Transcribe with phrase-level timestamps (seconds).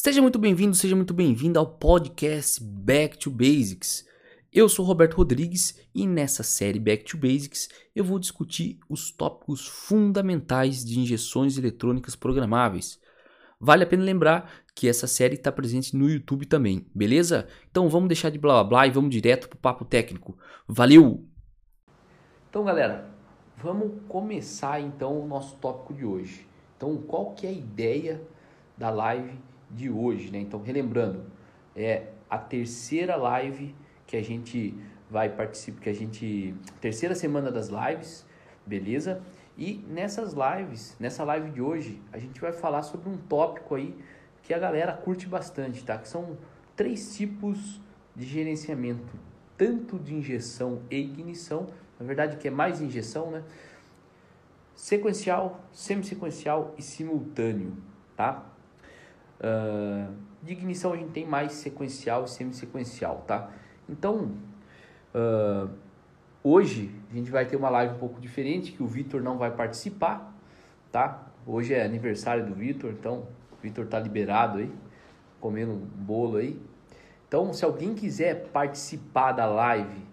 [0.00, 4.06] Seja muito bem-vindo, seja muito bem-vindo ao podcast Back to Basics.
[4.52, 9.66] Eu sou Roberto Rodrigues e nessa série Back to Basics eu vou discutir os tópicos
[9.66, 13.00] fundamentais de injeções eletrônicas programáveis.
[13.58, 17.48] Vale a pena lembrar que essa série está presente no YouTube também, beleza?
[17.68, 20.38] Então vamos deixar de blá blá blá e vamos direto para o papo técnico.
[20.68, 21.26] Valeu!
[22.48, 23.10] Então galera,
[23.56, 26.46] vamos começar então o nosso tópico de hoje.
[26.76, 28.22] Então qual que é a ideia
[28.76, 30.38] da live de hoje, né?
[30.38, 31.24] Então, relembrando,
[31.74, 33.74] é a terceira live
[34.06, 34.74] que a gente
[35.10, 38.26] vai participar, que a gente terceira semana das lives,
[38.66, 39.22] beleza?
[39.56, 43.94] E nessas lives, nessa live de hoje, a gente vai falar sobre um tópico aí
[44.42, 45.98] que a galera curte bastante, tá?
[45.98, 46.36] Que são
[46.76, 47.80] três tipos
[48.14, 49.14] de gerenciamento,
[49.56, 51.66] tanto de injeção e ignição,
[51.98, 53.42] na verdade que é mais injeção, né?
[54.74, 57.76] Sequencial, semissequencial e simultâneo,
[58.16, 58.46] tá?
[60.42, 63.50] De ignição a gente tem mais sequencial e semissequencial, tá?
[63.88, 64.32] Então,
[65.14, 65.70] uh,
[66.42, 69.50] hoje a gente vai ter uma live um pouco diferente, que o Vitor não vai
[69.50, 70.34] participar,
[70.90, 71.26] tá?
[71.46, 74.72] Hoje é aniversário do Vitor, então o Vitor tá liberado aí,
[75.40, 76.60] comendo um bolo aí.
[77.26, 80.06] Então, se alguém quiser participar da live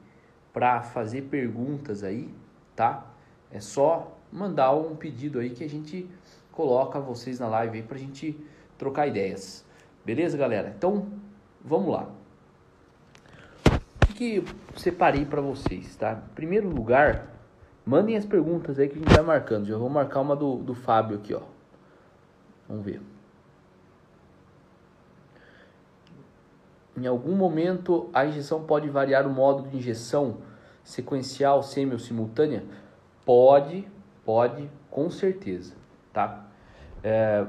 [0.51, 2.33] para fazer perguntas aí,
[2.75, 3.05] tá?
[3.51, 6.09] É só mandar um pedido aí que a gente
[6.51, 8.37] coloca vocês na live aí pra gente
[8.77, 9.65] trocar ideias.
[10.05, 10.73] Beleza, galera?
[10.77, 11.07] Então,
[11.63, 12.09] vamos lá.
[14.09, 14.43] O que, eu
[14.77, 16.21] separei para vocês, tá?
[16.31, 17.27] Em primeiro lugar,
[17.85, 19.65] mandem as perguntas aí que a gente vai marcando.
[19.65, 21.41] Já vou marcar uma do, do Fábio aqui, ó.
[22.67, 23.01] Vamos ver.
[26.97, 30.37] Em algum momento, a injeção pode variar o modo de injeção
[30.81, 32.63] sequencial, semi ou simultânea?
[33.25, 33.85] Pode,
[34.23, 35.73] pode, com certeza,
[36.13, 36.45] tá?
[37.03, 37.45] É,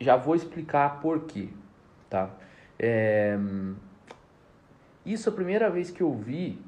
[0.00, 1.48] já vou explicar por quê,
[2.08, 2.30] tá?
[2.78, 3.38] É,
[5.04, 6.58] isso a primeira vez que eu vi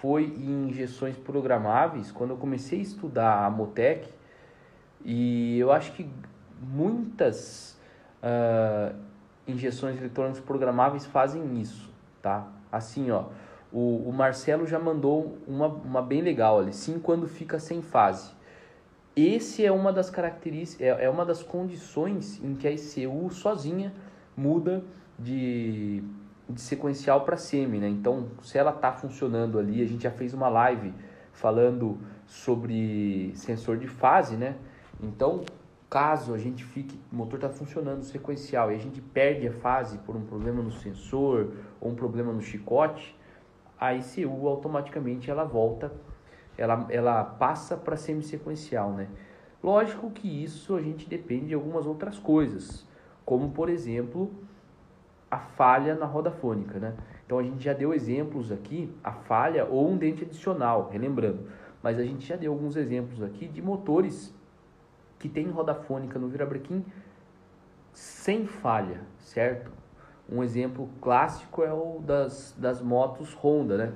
[0.00, 4.08] foi em injeções programáveis, quando eu comecei a estudar a Motec,
[5.04, 6.08] e eu acho que
[6.60, 7.78] muitas
[8.22, 8.94] uh,
[9.46, 11.90] injeções eletrônicas programáveis fazem isso,
[12.22, 12.46] tá?
[12.70, 13.24] Assim, ó,
[13.72, 18.30] o, o Marcelo já mandou uma, uma bem legal ali, sim quando fica sem fase.
[19.16, 23.92] Esse é uma das características, é, é uma das condições em que a ICU sozinha
[24.36, 24.84] muda
[25.16, 26.02] de,
[26.48, 27.88] de sequencial para semi, né?
[27.88, 30.92] Então, se ela está funcionando ali, a gente já fez uma live
[31.32, 34.56] falando sobre sensor de fase, né?
[35.00, 35.42] Então,
[35.88, 39.98] caso a gente fique, o motor está funcionando sequencial e a gente perde a fase
[39.98, 43.16] por um problema no sensor ou um problema no chicote,
[43.78, 45.92] a ICU automaticamente ela volta
[46.56, 49.08] ela, ela passa para semissequencial, né?
[49.62, 52.86] Lógico que isso a gente depende de algumas outras coisas,
[53.24, 54.30] como por exemplo
[55.30, 56.94] a falha na roda fônica, né?
[57.24, 61.48] Então a gente já deu exemplos aqui, a falha ou um dente adicional, relembrando,
[61.82, 64.34] mas a gente já deu alguns exemplos aqui de motores
[65.18, 66.84] que tem roda fônica no virabrequim
[67.92, 69.70] sem falha, certo?
[70.28, 73.92] Um exemplo clássico é o das, das motos Honda, né?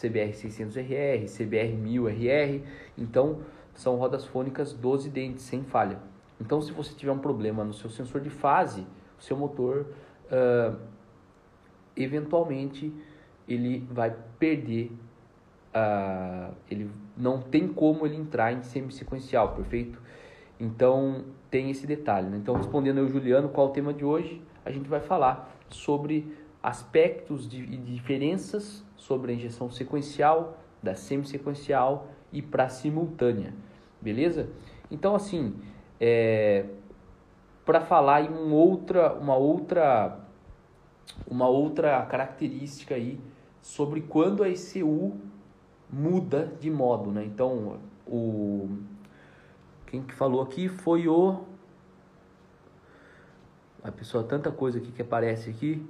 [0.00, 2.62] CBR 600RR, CBR 1000RR,
[2.96, 3.40] então
[3.74, 5.98] são rodas fônicas 12 dentes sem falha.
[6.40, 8.86] Então, se você tiver um problema no seu sensor de fase,
[9.18, 9.86] o seu motor,
[10.30, 10.78] uh,
[11.96, 12.92] eventualmente,
[13.48, 14.92] ele vai perder,
[15.74, 20.00] uh, ele não tem como ele entrar em semi-sequencial, perfeito?
[20.60, 22.28] Então, tem esse detalhe.
[22.28, 22.36] Né?
[22.36, 24.40] Então, respondendo ao Juliano, qual é o tema de hoje?
[24.64, 32.42] A gente vai falar sobre aspectos e diferenças sobre a injeção sequencial, da semissequencial e
[32.42, 33.54] para simultânea,
[34.00, 34.50] beleza?
[34.90, 35.56] Então assim,
[35.98, 36.66] é,
[37.64, 40.20] para falar em outra, uma outra,
[41.26, 43.18] uma outra característica aí
[43.62, 45.16] sobre quando a ECU
[45.90, 47.24] muda de modo, né?
[47.24, 48.78] Então o
[49.86, 51.44] quem que falou aqui foi o
[53.82, 55.86] a pessoa tanta coisa aqui que aparece aqui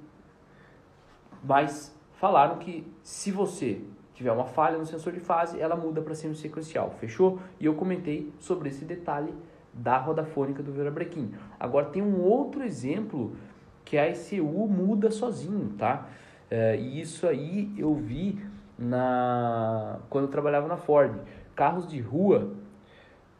[1.42, 3.80] mas falaram que se você
[4.14, 7.38] tiver uma falha no sensor de fase, ela muda para sequencial, fechou?
[7.58, 9.32] E eu comentei sobre esse detalhe
[9.72, 11.32] da roda fônica do virabrequim.
[11.58, 13.36] Agora tem um outro exemplo
[13.84, 16.08] que a ECU muda sozinho, tá?
[16.50, 18.44] É, e isso aí eu vi
[18.76, 21.14] na quando eu trabalhava na Ford.
[21.54, 22.52] Carros de rua,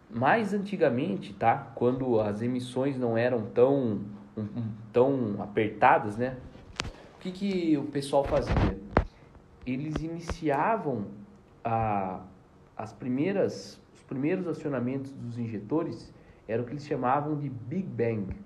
[0.09, 1.73] mais antigamente, tá?
[1.75, 4.01] Quando as emissões não eram tão,
[4.93, 6.37] tão apertadas, né?
[7.19, 8.79] O que, que o pessoal fazia?
[9.67, 11.07] Eles iniciavam
[11.65, 12.25] a,
[12.77, 16.15] as primeiras, os primeiros acionamentos dos injetores,
[16.47, 18.37] era o que eles chamavam de Big Bang.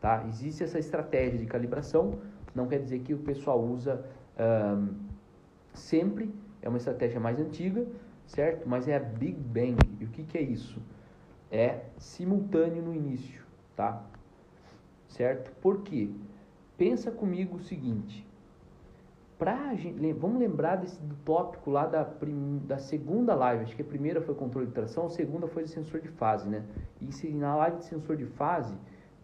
[0.00, 0.24] tá?
[0.26, 2.18] Existe essa estratégia de calibração,
[2.52, 4.04] não quer dizer que o pessoal usa
[4.36, 4.96] um,
[5.72, 7.86] sempre, é uma estratégia mais antiga,
[8.26, 8.68] certo?
[8.68, 9.78] Mas é a Big Bang.
[10.00, 10.82] E o que, que é isso?
[11.52, 13.44] É simultâneo no início,
[13.76, 14.02] tá?
[15.06, 15.52] Certo?
[15.60, 16.10] Por quê?
[16.78, 18.24] Pensa comigo o seguinte.
[19.36, 23.64] Pra gente, vamos lembrar desse do tópico lá da, prim, da segunda live.
[23.64, 26.48] Acho que a primeira foi controle de tração, a segunda foi de sensor de fase,
[26.48, 26.64] né?
[27.00, 28.74] E se, na live de sensor de fase,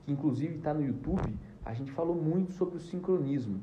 [0.04, 1.34] que inclusive está no YouTube,
[1.64, 3.60] a gente falou muito sobre o sincronismo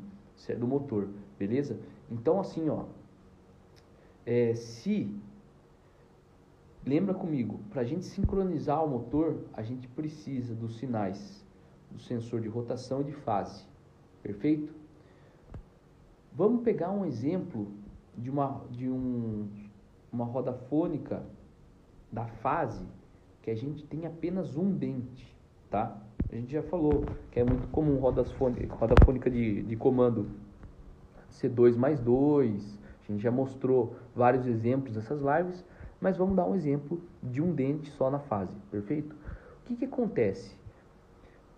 [0.57, 1.77] do motor, beleza?
[2.09, 2.85] Então, assim, ó,
[4.25, 5.13] é, se
[6.85, 11.45] lembra comigo, para a gente sincronizar o motor, a gente precisa dos sinais
[11.91, 13.65] do sensor de rotação e de fase,
[14.21, 14.73] perfeito?
[16.33, 17.71] Vamos pegar um exemplo
[18.17, 19.47] de uma, de um,
[20.11, 21.23] uma roda fônica
[22.11, 22.85] da fase
[23.41, 25.35] que a gente tem apenas um dente,
[25.69, 25.97] tá?
[26.31, 30.29] A gente já falou que é muito comum rodas fônica, roda fônica de, de comando
[31.31, 32.79] C2 mais 2.
[33.03, 35.65] A gente já mostrou vários exemplos dessas lives,
[35.99, 39.15] mas vamos dar um exemplo de um dente só na fase, perfeito?
[39.61, 40.55] O que, que acontece?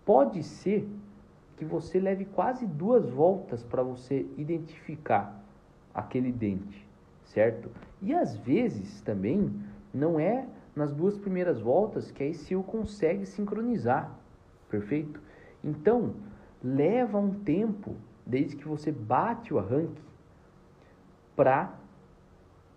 [0.04, 0.88] Pode ser
[1.56, 5.42] que você leve quase duas voltas para você identificar
[5.94, 6.86] aquele dente,
[7.24, 7.70] certo?
[8.02, 9.52] E às vezes também
[9.92, 14.12] não é nas duas primeiras voltas que a ECU consegue sincronizar,
[14.68, 15.20] perfeito?
[15.62, 16.14] Então,
[16.62, 17.94] leva um tempo
[18.26, 20.02] desde que você bate o arranque
[21.36, 21.74] para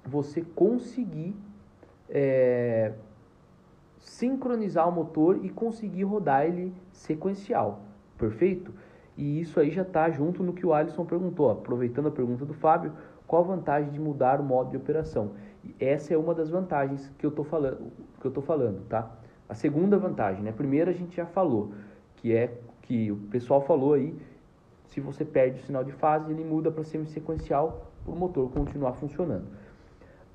[0.05, 1.35] você conseguir
[2.09, 2.93] é,
[3.99, 7.81] sincronizar o motor e conseguir rodar ele sequencial.
[8.17, 8.73] Perfeito?
[9.17, 11.49] E isso aí já está junto no que o Alisson perguntou.
[11.49, 12.93] Aproveitando a pergunta do Fábio,
[13.25, 15.31] qual a vantagem de mudar o modo de operação?
[15.79, 17.91] Essa é uma das vantagens que eu estou falando,
[18.21, 19.11] que eu falando, tá?
[19.49, 20.51] A segunda vantagem, né?
[20.51, 21.73] A primeira a gente já falou,
[22.17, 24.15] que é que o pessoal falou aí,
[24.85, 28.93] se você perde o sinal de fase, ele muda para semi-sequencial para o motor continuar
[28.93, 29.45] funcionando.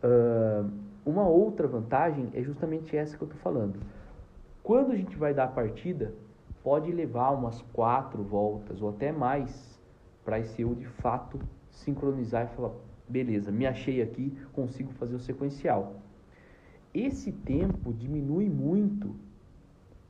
[0.05, 0.71] Uh,
[1.05, 3.81] uma outra vantagem é justamente essa que eu estou falando.
[4.63, 6.13] Quando a gente vai dar a partida,
[6.63, 9.81] pode levar umas quatro voltas ou até mais
[10.25, 11.39] para esse eu de fato
[11.71, 12.73] sincronizar e falar,
[13.09, 15.97] beleza, me achei aqui, consigo fazer o sequencial.
[16.95, 19.15] Esse tempo diminui muito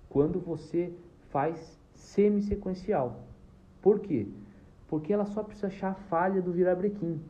[0.08, 0.92] quando você
[1.30, 3.20] faz semi-sequencial.
[3.80, 4.26] Por quê?
[4.88, 7.20] Porque ela só precisa achar a falha do virabrequim,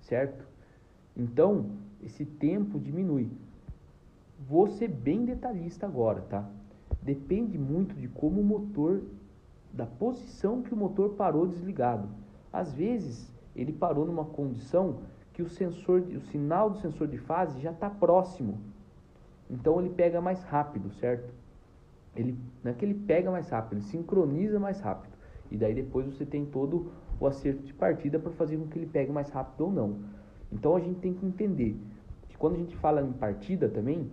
[0.00, 0.44] certo?
[1.16, 1.66] Então,
[2.02, 3.30] esse tempo diminui.
[4.48, 6.48] Vou ser bem detalhista agora, tá?
[7.06, 9.02] Depende muito de como o motor,
[9.72, 12.08] da posição que o motor parou desligado.
[12.52, 14.98] Às vezes, ele parou numa condição
[15.32, 18.58] que o sensor, o sinal do sensor de fase já está próximo.
[19.48, 21.32] Então ele pega mais rápido, certo?
[22.16, 25.12] Ele não é que ele pega mais rápido, ele sincroniza mais rápido.
[25.50, 28.86] E daí depois você tem todo o acerto de partida para fazer com que ele
[28.86, 29.98] pegue mais rápido ou não.
[30.50, 31.78] Então a gente tem que entender
[32.28, 34.10] que quando a gente fala em partida também,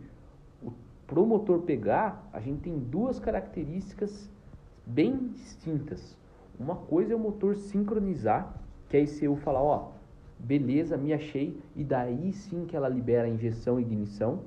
[1.07, 4.29] para o motor pegar, a gente tem duas características
[4.85, 6.17] bem distintas.
[6.59, 8.53] Uma coisa é o motor sincronizar,
[8.89, 9.91] que é a ECU falar, ó,
[10.39, 14.41] beleza, me achei, e daí sim que ela libera a injeção e ignição.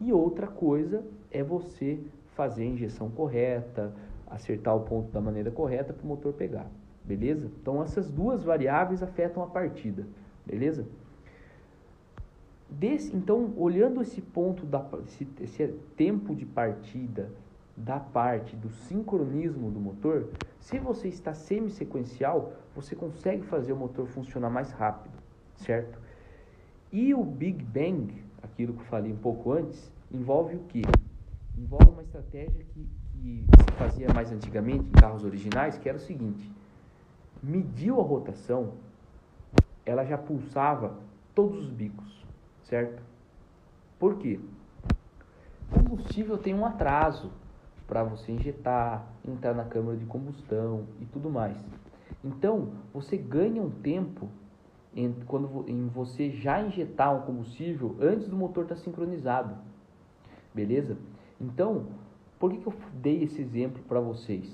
[0.00, 1.98] E outra coisa é você
[2.34, 3.92] fazer a injeção correta,
[4.26, 6.70] acertar o ponto da maneira correta para o motor pegar,
[7.04, 7.50] beleza?
[7.60, 10.06] Então essas duas variáveis afetam a partida,
[10.46, 10.86] beleza?
[12.70, 17.30] Desse, então, olhando esse ponto, da, esse, esse tempo de partida
[17.76, 20.28] da parte do sincronismo do motor,
[20.60, 25.18] se você está semi-sequencial, você consegue fazer o motor funcionar mais rápido,
[25.56, 25.98] certo?
[26.92, 30.82] E o Big Bang, aquilo que eu falei um pouco antes, envolve o que?
[31.58, 36.00] Envolve uma estratégia que, que se fazia mais antigamente em carros originais, que era o
[36.00, 36.50] seguinte:
[37.42, 38.74] mediu a rotação,
[39.84, 40.96] ela já pulsava
[41.34, 42.19] todos os bicos
[42.70, 43.02] certo?
[43.98, 44.38] Por quê?
[45.70, 47.30] Combustível tem um atraso
[47.86, 51.58] para você injetar, entrar na câmara de combustão e tudo mais.
[52.24, 54.28] Então, você ganha um tempo
[54.94, 59.54] em, quando, em você já injetar um combustível antes do motor estar tá sincronizado.
[60.54, 60.96] Beleza?
[61.40, 61.86] Então,
[62.38, 64.48] por que, que eu dei esse exemplo para vocês?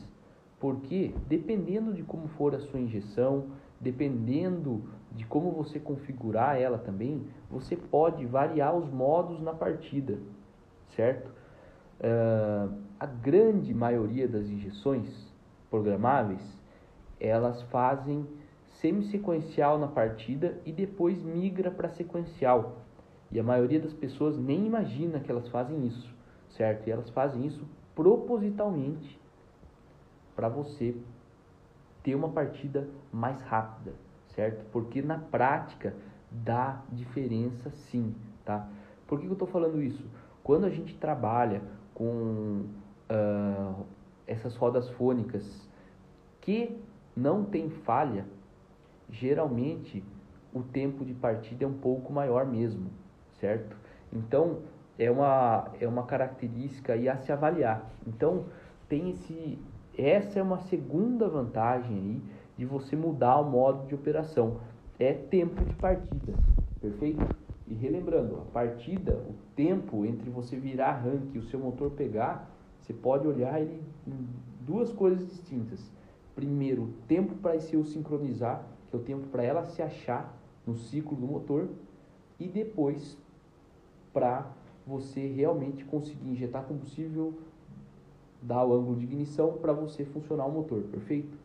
[0.59, 3.47] Porque dependendo de como for a sua injeção,
[3.81, 4.83] dependendo
[5.17, 10.19] de como você configurar ela também, você pode variar os modos na partida,
[10.95, 11.29] certo?
[11.99, 15.09] Uh, a grande maioria das injeções
[15.71, 16.43] programáveis,
[17.19, 18.27] elas fazem
[18.81, 22.77] semi-sequencial na partida e depois migra para sequencial.
[23.31, 26.15] E a maioria das pessoas nem imagina que elas fazem isso,
[26.51, 26.87] certo?
[26.87, 29.19] E elas fazem isso propositalmente
[30.35, 30.95] para você
[32.03, 33.95] ter uma partida mais rápida,
[34.37, 34.65] certo?
[34.71, 35.95] Porque na prática
[36.31, 38.15] dá diferença sim,
[38.45, 38.69] tá?
[39.07, 40.05] Por que eu estou falando isso?
[40.45, 41.63] Quando a gente trabalha
[41.95, 42.67] com
[43.11, 43.85] uh,
[44.27, 45.69] essas rodas fônicas
[46.41, 46.79] que
[47.17, 48.27] não tem falha,
[49.09, 50.05] geralmente
[50.53, 52.91] o tempo de partida é um pouco maior mesmo,
[53.41, 53.77] certo?
[54.13, 54.59] Então
[54.99, 57.91] é uma, é uma característica aí a se avaliar.
[58.07, 58.45] Então
[58.89, 59.59] tem esse,
[59.97, 62.23] essa é uma segunda vantagem aí
[62.57, 64.59] de você mudar o modo de operação,
[64.99, 66.33] é tempo de partida,
[66.81, 67.37] perfeito?
[67.69, 72.49] E relembrando, a partida, o tempo entre você virar rank e o seu motor pegar,
[72.81, 74.27] você pode olhar ele em
[74.61, 75.81] duas coisas distintas.
[76.35, 80.33] Primeiro, o tempo para esse sincronizar, que é o tempo para ela se achar
[80.67, 81.69] no ciclo do motor,
[82.39, 83.19] e depois
[84.13, 84.47] para
[84.87, 87.35] você realmente conseguir injetar combustível,
[88.41, 91.37] dar o ângulo de ignição para você funcionar o motor, perfeito?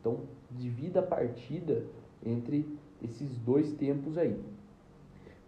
[0.00, 0.20] Então,
[0.58, 1.84] divida a partida
[2.24, 2.66] entre
[3.02, 4.38] esses dois tempos aí.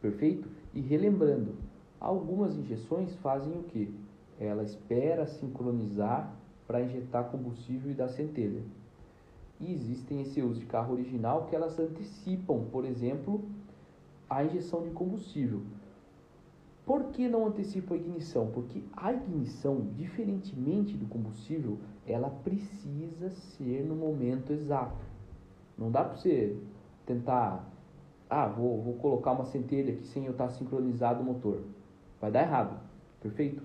[0.01, 0.49] Perfeito?
[0.75, 1.55] E relembrando,
[1.99, 3.93] algumas injeções fazem o que?
[4.39, 6.35] Ela espera sincronizar
[6.67, 8.63] para injetar combustível e dar centelha.
[9.59, 13.43] E existem esse uso de carro original que elas antecipam, por exemplo,
[14.29, 15.63] a injeção de combustível.
[16.87, 18.47] Por que não antecipa a ignição?
[18.52, 25.05] Porque a ignição, diferentemente do combustível, ela precisa ser no momento exato.
[25.76, 26.57] Não dá para você
[27.05, 27.69] tentar
[28.28, 31.61] ah, vou, vou colocar uma centelha aqui sem eu estar sincronizado o motor.
[32.21, 32.78] Vai dar errado,
[33.21, 33.62] perfeito?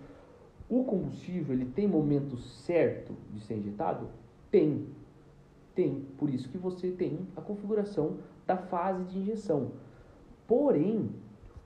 [0.69, 4.07] O combustível, ele tem momento certo de ser injetado?
[4.49, 4.87] Tem,
[5.73, 6.05] tem.
[6.17, 9.71] Por isso que você tem a configuração da fase de injeção.
[10.47, 11.09] Porém,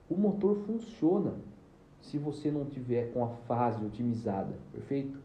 [0.08, 1.34] o motor funciona
[2.00, 5.18] se você não tiver com a fase otimizada, perfeito?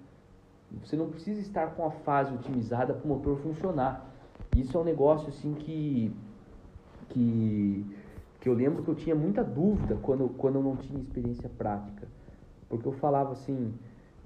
[0.84, 4.10] Você não precisa estar com a fase otimizada para o motor funcionar.
[4.56, 6.14] Isso é um negócio assim que
[7.12, 7.86] que,
[8.40, 12.08] que eu lembro que eu tinha muita dúvida quando, quando eu não tinha experiência prática.
[12.70, 13.74] Porque eu falava assim,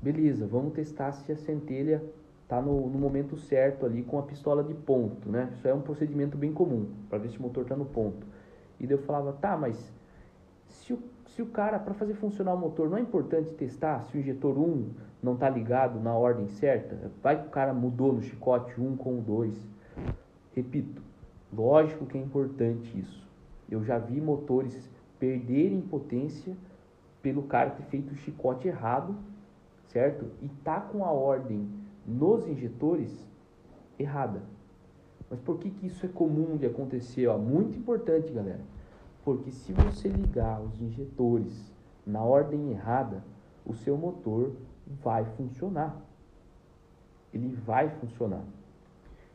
[0.02, 2.04] beleza, vamos testar se a centelha
[2.44, 5.52] está no, no momento certo ali com a pistola de ponto, né?
[5.58, 8.26] Isso é um procedimento bem comum, para ver se o motor está no ponto.
[8.80, 9.92] E daí eu falava, tá, mas
[10.68, 14.18] se o, se o cara, para fazer funcionar o motor, não é importante testar se
[14.18, 14.90] o injetor 1
[15.22, 17.12] não está ligado na ordem certa?
[17.22, 19.54] Vai que o cara mudou no chicote 1 com o 2.
[20.54, 21.02] Repito,
[21.56, 23.26] Lógico que é importante isso.
[23.70, 26.56] Eu já vi motores perderem potência
[27.22, 29.16] pelo cara ter feito o chicote errado,
[29.88, 30.26] certo?
[30.42, 31.68] E tá com a ordem
[32.06, 33.26] nos injetores
[33.98, 34.44] errada.
[35.30, 37.26] Mas por que, que isso é comum de acontecer?
[37.28, 38.62] Ó, muito importante, galera.
[39.26, 41.74] Porque se você ligar os injetores
[42.06, 43.24] na ordem errada,
[43.66, 44.54] o seu motor
[44.86, 46.00] vai funcionar.
[47.34, 48.44] Ele vai funcionar.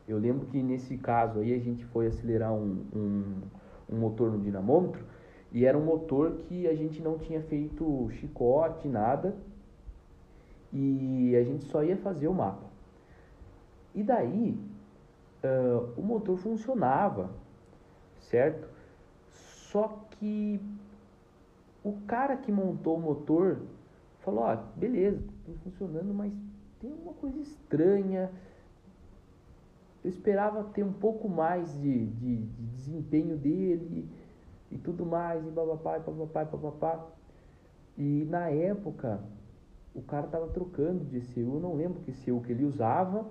[0.07, 3.41] Eu lembro que nesse caso aí a gente foi acelerar um, um,
[3.89, 5.03] um motor no dinamômetro
[5.51, 9.35] e era um motor que a gente não tinha feito chicote, nada,
[10.71, 12.65] e a gente só ia fazer o mapa.
[13.93, 14.57] E daí
[15.43, 17.29] uh, o motor funcionava,
[18.21, 18.69] certo?
[19.71, 20.59] Só que
[21.83, 23.59] o cara que montou o motor
[24.19, 26.31] falou: ó, beleza, tá funcionando, mas
[26.79, 28.29] tem uma coisa estranha
[30.03, 34.09] eu esperava ter um pouco mais de, de, de desempenho dele
[34.71, 37.07] e tudo mais, e papapá, papapá, e papapá.
[37.97, 39.19] E na época,
[39.93, 43.27] o cara tava trocando de ECU, não lembro que ECU que ele usava,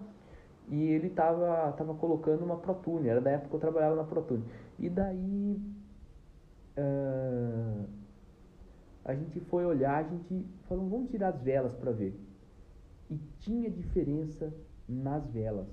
[0.69, 4.45] e ele tava, tava colocando uma ProTune, era da época que eu trabalhava na ProTune.
[4.79, 5.61] E daí,
[6.81, 7.87] uh,
[9.05, 12.19] a gente foi olhar, a gente falou, vamos tirar as velas para ver.
[13.11, 14.53] E tinha diferença
[14.89, 15.69] nas velas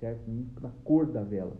[0.00, 0.22] certo?
[0.60, 1.56] Na cor da vela.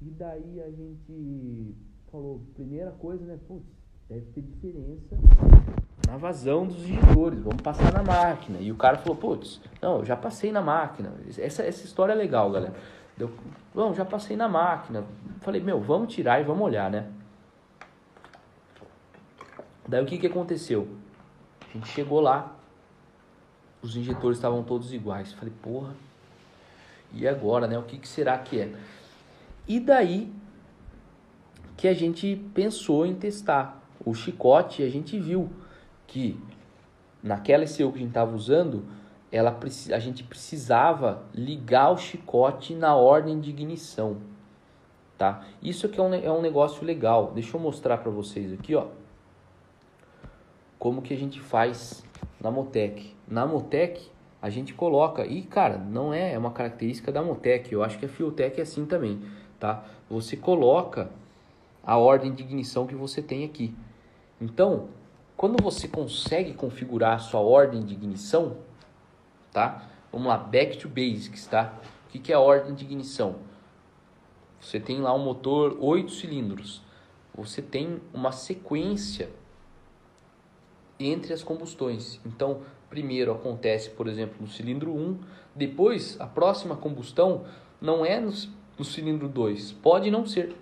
[0.00, 1.74] E daí a gente
[2.10, 3.38] falou, primeira coisa, né?
[3.46, 3.64] Putz,
[4.08, 5.16] deve ter diferença
[6.06, 8.58] na vazão dos injetores, vamos passar na máquina.
[8.60, 11.14] E o cara falou, putz, não, eu já passei na máquina.
[11.38, 12.74] Essa, essa história é legal, galera.
[13.74, 15.04] Não, já passei na máquina.
[15.40, 17.10] Falei, meu, vamos tirar e vamos olhar, né?
[19.86, 20.88] Daí o que, que aconteceu?
[21.70, 22.56] A gente chegou lá,
[23.82, 25.32] os injetores estavam todos iguais.
[25.32, 25.94] Falei, porra,
[27.12, 27.78] e agora, né?
[27.78, 28.72] O que, que será que é?
[29.68, 30.32] E daí
[31.76, 35.50] que a gente pensou em testar o chicote e a gente viu
[36.06, 36.40] que
[37.22, 38.84] naquela ECU que a gente estava usando,
[39.32, 39.58] ela,
[39.92, 44.18] a gente precisava ligar o chicote na ordem de ignição,
[45.18, 45.44] tá?
[45.62, 47.32] Isso aqui é um, é um negócio legal.
[47.34, 48.86] Deixa eu mostrar para vocês aqui, ó,
[50.84, 52.04] como que a gente faz
[52.38, 53.16] na Motec.
[53.26, 54.06] Na Motec,
[54.42, 58.04] a gente coloca, e cara, não é, é uma característica da Motec, eu acho que
[58.04, 59.22] a Fiotec é assim também,
[59.58, 59.82] tá?
[60.10, 61.10] Você coloca
[61.82, 63.74] a ordem de ignição que você tem aqui.
[64.38, 64.90] Então,
[65.38, 68.58] quando você consegue configurar a sua ordem de ignição,
[69.54, 69.88] tá?
[70.12, 71.78] Vamos lá, back to basics, tá?
[72.08, 73.36] O que, que é a ordem de ignição?
[74.60, 76.82] Você tem lá um motor 8 cilindros.
[77.34, 79.30] Você tem uma sequência
[81.06, 82.20] entre as combustões.
[82.24, 85.18] Então, primeiro acontece, por exemplo, no cilindro 1,
[85.54, 87.44] depois a próxima combustão
[87.80, 88.32] não é no,
[88.78, 90.54] no cilindro 2, pode não ser,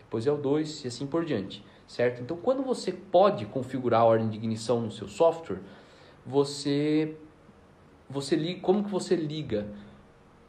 [0.06, 2.22] depois é o 2 e assim por diante, certo?
[2.22, 5.60] Então, quando você pode configurar a ordem de ignição no seu software,
[6.26, 7.18] você
[8.10, 9.68] você liga, como que você liga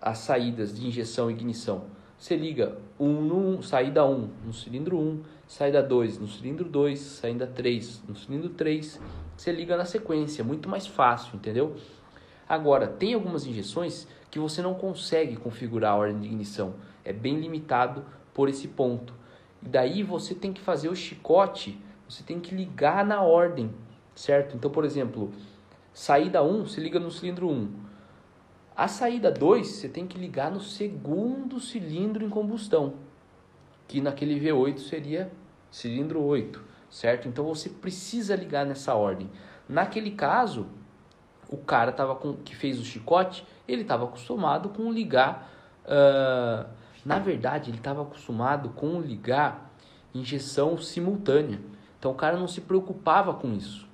[0.01, 1.85] as saídas de injeção e ignição?
[2.19, 7.47] Você liga um no saída 1 no cilindro 1, saída 2 no cilindro 2, saída
[7.47, 9.01] 3 no cilindro 3.
[9.37, 11.77] Você liga na sequência, muito mais fácil, entendeu?
[12.49, 16.75] Agora, tem algumas injeções que você não consegue configurar a ordem de ignição.
[17.05, 19.15] É bem limitado por esse ponto.
[19.67, 21.77] E daí você tem que fazer o chicote,
[22.09, 23.75] você tem que ligar na ordem,
[24.15, 24.57] certo?
[24.57, 25.33] Então, por exemplo,
[25.93, 27.75] saída 1, se liga no cilindro 1.
[28.77, 32.95] A saída 2, você tem que ligar no segundo cilindro em combustão,
[33.89, 35.33] que naquele V8 seria
[35.69, 37.27] cilindro 8, certo?
[37.27, 39.29] Então você precisa ligar nessa ordem.
[39.69, 40.69] Naquele caso,
[41.49, 45.51] o cara tava com, que fez o chicote, ele estava acostumado com ligar.
[45.85, 49.73] Uh, na verdade, ele estava acostumado com ligar
[50.13, 51.61] injeção simultânea.
[51.97, 53.87] Então o cara não se preocupava com isso.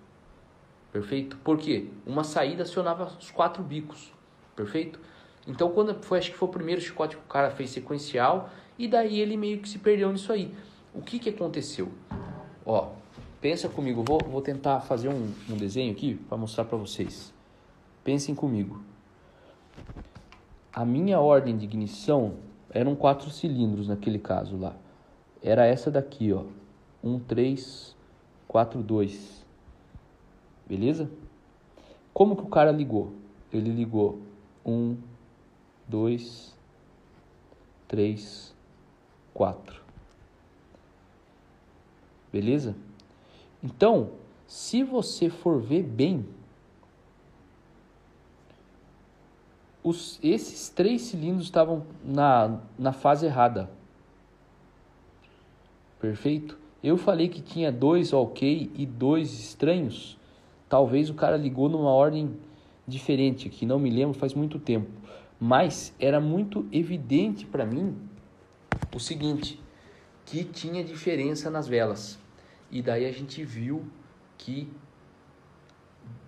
[0.91, 1.37] Perfeito?
[1.37, 1.91] Por quê?
[2.07, 4.11] Uma saída acionava os quatro bicos.
[4.57, 4.99] Perfeito?
[5.47, 8.49] Então quando foi, acho que foi o primeiro chicote que o cara fez sequencial
[8.79, 10.51] e daí ele meio que se perdeu nisso aí.
[10.95, 11.93] O que que aconteceu?
[12.65, 12.93] Ó,
[13.43, 17.31] pensa comigo, vou, vou tentar fazer um, um desenho aqui para mostrar para vocês.
[18.03, 18.83] Pensem comigo.
[20.73, 22.37] A minha ordem de ignição
[22.73, 24.75] eram quatro cilindros naquele caso lá.
[25.43, 26.45] Era essa daqui, ó.
[27.03, 27.97] 1, 3,
[28.49, 29.45] 4, 2.
[30.67, 31.11] Beleza?
[32.15, 33.13] Como que o cara ligou?
[33.53, 34.21] Ele ligou
[34.65, 34.97] 1,
[35.89, 36.57] 2,
[37.89, 38.55] 3,
[39.35, 39.83] 4.
[42.33, 42.75] Beleza?
[43.63, 44.11] Então,
[44.47, 46.27] se você for ver bem,
[49.83, 53.71] os, esses três cilindros estavam na, na fase errada.
[56.01, 56.59] Perfeito?
[56.83, 60.19] Eu falei que tinha dois ok e dois estranhos.
[60.69, 62.37] Talvez o cara ligou numa ordem
[62.87, 64.91] diferente, que não me lembro faz muito tempo.
[65.39, 67.97] Mas era muito evidente para mim
[68.95, 69.61] o seguinte,
[70.25, 72.19] que tinha diferença nas velas.
[72.71, 73.85] E daí a gente viu
[74.39, 74.69] que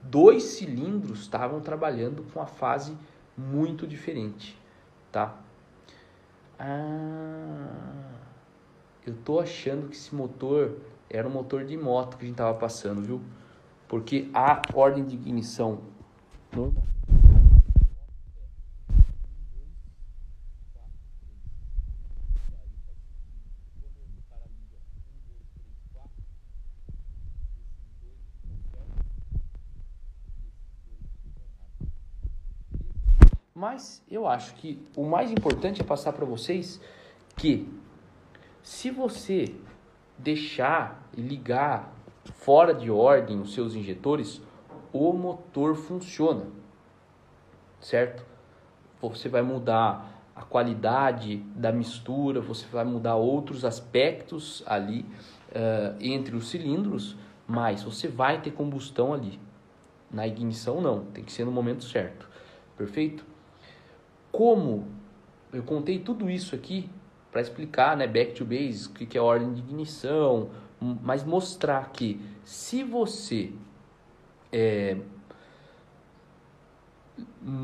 [0.02, 2.96] dois cilindros estavam trabalhando com a fase
[3.36, 4.58] muito diferente,
[5.10, 5.36] tá?
[6.58, 8.12] Ah,
[9.06, 10.78] eu tô achando que esse motor
[11.10, 13.20] era um motor de moto que a gente tava passando, viu?
[13.88, 15.80] Porque a ordem de ignição
[16.52, 16.93] normal
[33.74, 36.80] Mas eu acho que o mais importante é passar para vocês
[37.36, 37.68] que
[38.62, 39.52] se você
[40.16, 41.92] deixar e ligar
[42.36, 44.40] fora de ordem os seus injetores,
[44.92, 46.46] o motor funciona,
[47.80, 48.24] certo?
[49.02, 55.00] Você vai mudar a qualidade da mistura, você vai mudar outros aspectos ali
[55.50, 59.40] uh, entre os cilindros, mas você vai ter combustão ali.
[60.12, 62.30] Na ignição não, tem que ser no momento certo.
[62.76, 63.33] Perfeito?
[64.34, 64.88] Como
[65.52, 66.90] eu contei tudo isso aqui
[67.30, 72.20] para explicar, né, back to base, o que é ordem de ignição, mas mostrar que
[72.44, 73.52] se você
[74.52, 74.96] é,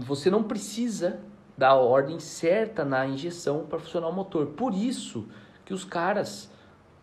[0.01, 1.21] você não precisa
[1.59, 4.47] da ordem certa na injeção para funcionar o motor.
[4.47, 5.29] Por isso
[5.65, 6.51] que os caras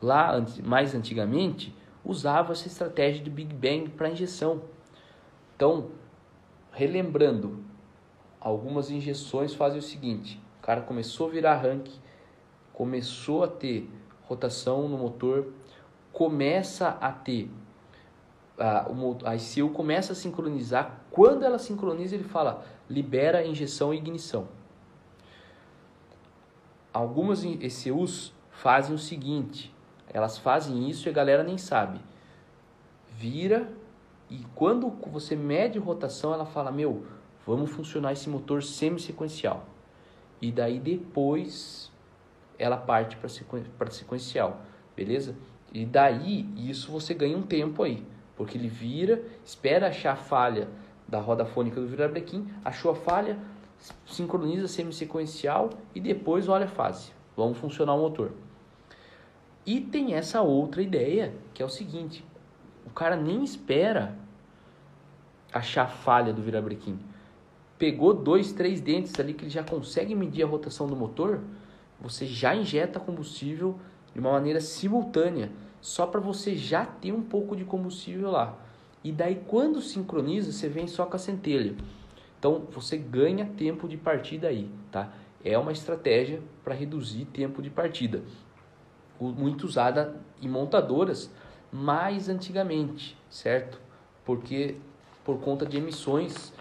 [0.01, 1.75] lá mais antigamente
[2.05, 4.61] usavam essa estratégia de Big Bang para injeção.
[5.55, 5.89] Então,
[6.71, 7.66] relembrando,
[8.39, 11.89] algumas injeções fazem o seguinte: o cara começou a virar rank,
[12.73, 13.89] começou a ter
[14.23, 15.53] rotação no motor,
[16.11, 17.49] começa a ter
[18.57, 18.87] a,
[19.25, 21.01] a ICU começa a sincronizar.
[21.11, 24.47] Quando ela sincroniza, ele fala libera injeção e ignição.
[26.93, 29.73] Algumas ECUs fazem o seguinte,
[30.11, 31.99] elas fazem isso e a galera nem sabe.
[33.11, 33.71] Vira
[34.29, 37.05] e quando você mede rotação, ela fala: Meu,
[37.47, 39.65] vamos funcionar esse motor semi-sequencial.
[40.41, 41.89] E daí depois
[42.59, 44.61] ela parte para sequen sequencial,
[44.95, 45.33] beleza?
[45.73, 48.05] E daí isso você ganha um tempo aí,
[48.35, 50.67] porque ele vira, espera achar a falha
[51.07, 53.39] da roda fônica do virabrequim, achou a falha,
[54.05, 57.11] sincroniza semi-sequencial e depois olha a fase.
[57.35, 58.31] Vamos funcionar o motor.
[59.65, 62.25] E tem essa outra ideia, que é o seguinte:
[62.85, 64.15] o cara nem espera
[65.53, 66.99] achar a falha do virabrequim.
[67.77, 71.41] Pegou dois, três dentes ali que ele já consegue medir a rotação do motor,
[71.99, 73.79] você já injeta combustível
[74.13, 78.57] de uma maneira simultânea, só para você já ter um pouco de combustível lá.
[79.03, 81.75] E daí quando sincroniza, você vem só com a centelha.
[82.39, 85.13] Então você ganha tempo de partida aí, tá?
[85.43, 88.23] É uma estratégia para reduzir tempo de partida.
[89.19, 91.31] Muito usada em montadoras
[91.71, 93.79] mais antigamente, certo?
[94.25, 94.75] Porque
[95.23, 96.53] por conta de emissões,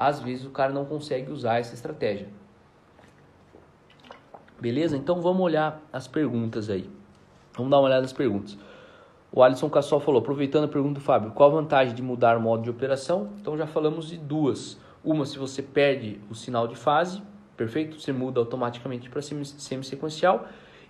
[0.00, 2.26] às vezes o cara não consegue usar essa estratégia.
[4.58, 4.96] Beleza?
[4.96, 6.88] Então vamos olhar as perguntas aí.
[7.52, 8.56] Vamos dar uma olhada nas perguntas.
[9.30, 12.40] O Alisson Cassol falou, aproveitando a pergunta do Fábio, qual a vantagem de mudar o
[12.40, 13.28] modo de operação?
[13.42, 14.80] Então já falamos de duas.
[15.04, 17.22] Uma, se você perde o sinal de fase,
[17.54, 18.00] perfeito?
[18.00, 20.48] Você muda automaticamente para semi-sequencial.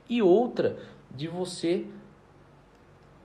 [0.09, 0.77] E outra,
[1.11, 1.85] de você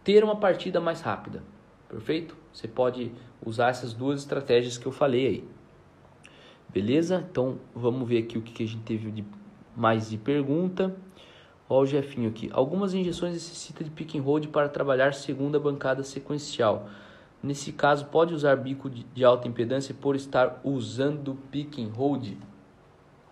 [0.04, 1.44] ter uma partida mais rápida,
[1.88, 2.36] perfeito?
[2.52, 3.12] Você pode
[3.46, 5.55] usar essas duas estratégias que eu falei aí.
[6.76, 7.26] Beleza?
[7.32, 9.24] Então vamos ver aqui o que a gente teve de
[9.74, 10.94] mais de pergunta.
[11.70, 12.50] Olha o Jefinho aqui.
[12.52, 16.90] Algumas injeções necessitam de pick and hold para trabalhar segunda bancada sequencial.
[17.42, 22.34] Nesse caso, pode usar bico de alta impedância por estar usando pick and hold?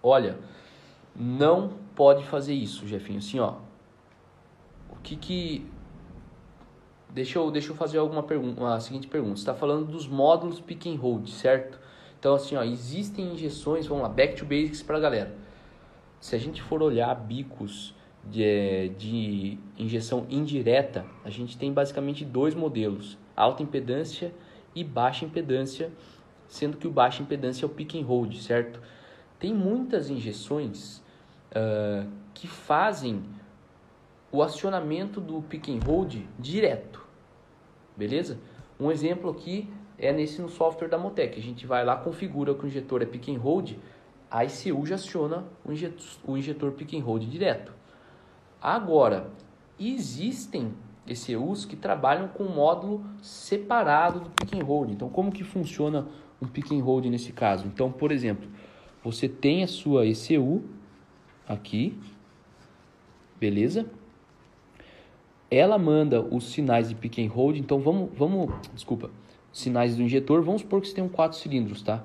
[0.01, 0.37] Olha,
[1.13, 3.19] não pode fazer isso, Jefinho.
[3.19, 3.55] Assim, ó.
[4.89, 5.69] O que que...
[7.09, 9.35] Deixa eu, deixa eu fazer alguma pergunta, a seguinte pergunta.
[9.35, 11.83] Você está falando dos módulos pick and hold, certo?
[12.23, 15.35] Então, assim, ó, existem injeções, vamos lá, back to basics para a galera.
[16.21, 22.55] Se a gente for olhar bicos de, de injeção indireta, a gente tem basicamente dois
[22.55, 24.33] modelos, alta impedância
[24.73, 25.91] e baixa impedância,
[26.47, 28.79] sendo que o baixa impedância é o pick and hold, certo?
[29.37, 30.99] Tem muitas injeções
[31.51, 33.21] uh, que fazem
[34.31, 37.05] o acionamento do pick and hold direto,
[37.97, 38.39] beleza?
[38.79, 39.67] Um exemplo aqui
[40.03, 43.05] é nesse no software da Motec, a gente vai lá, configura que o injetor é
[43.05, 43.73] pick and hold,
[44.29, 47.71] a ICU já aciona o injetor, o injetor pick and hold direto.
[48.61, 49.31] Agora,
[49.79, 50.73] existem
[51.07, 54.91] ECUs que trabalham com um módulo separado do pick and hold.
[54.91, 56.07] Então, como que funciona
[56.41, 57.67] um pick and hold nesse caso?
[57.67, 58.49] Então, por exemplo,
[59.03, 60.63] você tem a sua ECU
[61.47, 61.97] aqui,
[63.39, 63.85] beleza?
[65.51, 67.57] Ela manda os sinais de pick and hold.
[67.57, 69.11] Então, vamos, vamos, desculpa,
[69.53, 70.41] sinais do injetor.
[70.41, 72.03] Vamos supor que você tem um quatro cilindros, tá?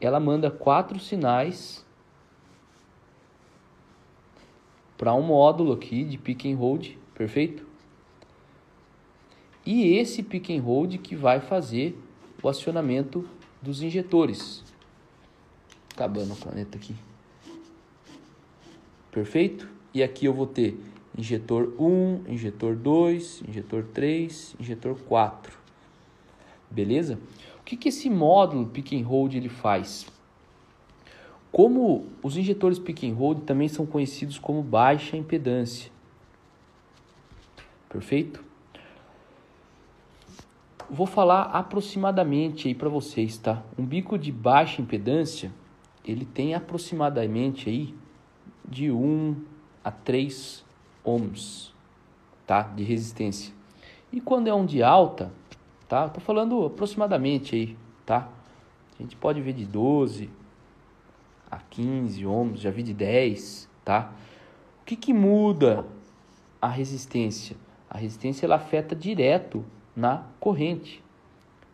[0.00, 1.84] Ela manda quatro sinais
[4.96, 7.66] para um módulo aqui de pick and hold, perfeito?
[9.64, 11.98] E esse pick and hold que vai fazer
[12.42, 13.28] o acionamento
[13.60, 14.64] dos injetores.
[15.92, 16.94] Acabando o planeta aqui.
[19.10, 19.68] Perfeito?
[19.92, 20.78] E aqui eu vou ter
[21.16, 25.55] injetor 1, injetor 2, injetor 3, injetor 4.
[26.70, 27.18] Beleza?
[27.60, 30.06] O que, que esse módulo pick and hold ele faz?
[31.50, 35.90] Como os injetores pick and hold também são conhecidos como baixa impedância.
[37.88, 38.44] Perfeito?
[40.88, 43.62] Vou falar aproximadamente aí para vocês, tá?
[43.76, 45.52] Um bico de baixa impedância,
[46.04, 47.94] ele tem aproximadamente aí
[48.68, 49.34] de 1
[49.82, 50.64] a 3
[51.04, 51.72] ohms,
[52.46, 52.62] tá?
[52.62, 53.52] De resistência.
[54.12, 55.32] E quando é um de alta,
[55.88, 56.08] tá?
[56.08, 58.28] Tô falando aproximadamente aí, tá?
[58.98, 60.30] A gente pode ver de 12,
[61.50, 64.12] a 15 ohms, já vi de 10, tá?
[64.82, 65.86] O que, que muda
[66.60, 67.56] a resistência?
[67.88, 71.02] A resistência ela afeta direto na corrente,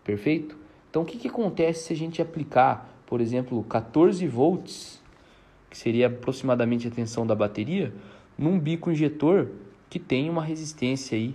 [0.05, 0.57] perfeito?
[0.91, 5.03] Então o que, que acontece se a gente aplicar, por exemplo, 14 volts,
[5.71, 7.95] que seria aproximadamente a tensão da bateria,
[8.37, 9.49] num bico injetor
[9.89, 11.35] que tem uma resistência aí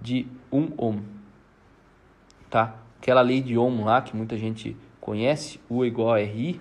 [0.00, 1.00] de 1 ohm,
[2.50, 2.76] tá?
[3.00, 6.60] Aquela lei de Ohm lá que muita gente conhece, U igual a RI,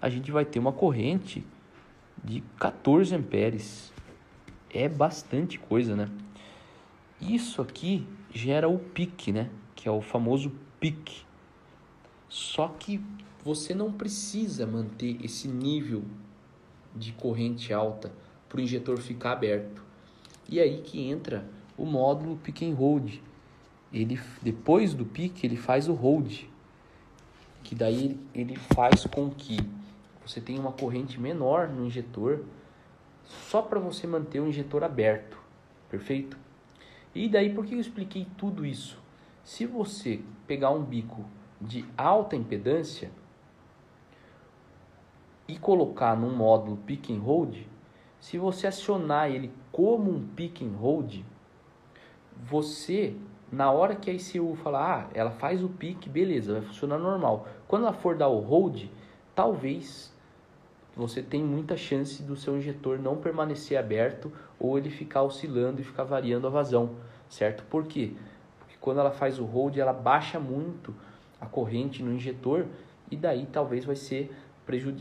[0.00, 1.44] a gente vai ter uma corrente
[2.22, 3.92] de 14 amperes.
[4.72, 6.08] É bastante coisa, né?
[7.20, 9.50] Isso aqui gera o pique, né?
[9.80, 11.24] que é o famoso PIC.
[12.28, 13.02] Só que
[13.42, 16.04] você não precisa manter esse nível
[16.94, 18.12] de corrente alta
[18.46, 19.82] para o injetor ficar aberto.
[20.46, 23.20] E aí que entra o módulo pick and hold.
[23.92, 26.44] Ele, depois do pick, ele faz o hold,
[27.62, 29.58] que daí ele faz com que
[30.24, 32.44] você tenha uma corrente menor no injetor,
[33.24, 35.38] só para você manter o injetor aberto,
[35.88, 36.38] perfeito?
[37.14, 38.98] E daí por que eu expliquei tudo isso?
[39.42, 41.24] Se você pegar um bico
[41.60, 43.10] de alta impedância
[45.48, 47.56] e colocar num módulo pick and hold,
[48.20, 51.24] se você acionar ele como um pick and hold,
[52.36, 53.16] você
[53.52, 57.48] na hora que a ICU falar, ah, ela faz o pique, beleza, vai funcionar normal.
[57.66, 58.84] Quando ela for dar o hold,
[59.34, 60.12] talvez
[60.96, 65.84] você tenha muita chance do seu injetor não permanecer aberto ou ele ficar oscilando e
[65.84, 66.90] ficar variando a vazão,
[67.28, 67.64] certo?
[67.64, 68.12] Por quê?
[68.58, 70.94] Porque quando ela faz o hold, ela baixa muito
[71.40, 72.66] a corrente no injetor
[73.10, 74.30] e daí talvez vai ser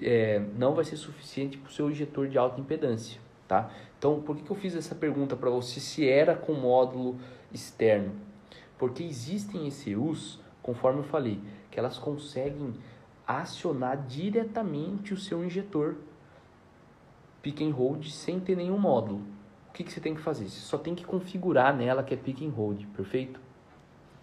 [0.02, 3.70] é, não vai ser suficiente para o seu injetor de alta impedância, tá?
[4.00, 7.18] Então, por que, que eu fiz essa pergunta para você se era com módulo
[7.54, 8.29] externo?
[8.80, 11.40] Porque existem ECUs, conforme eu falei,
[11.70, 12.74] que elas conseguem
[13.28, 15.98] acionar diretamente o seu injetor
[17.42, 19.22] pick and hold sem ter nenhum módulo.
[19.70, 20.50] O que, que você tem que fazer?
[20.50, 23.40] Você só tem que configurar nela que é pick and hold, perfeito?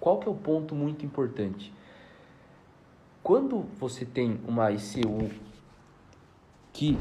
[0.01, 1.73] Qual que é o ponto muito importante?
[3.23, 5.31] Quando você tem uma ICU
[6.73, 6.97] que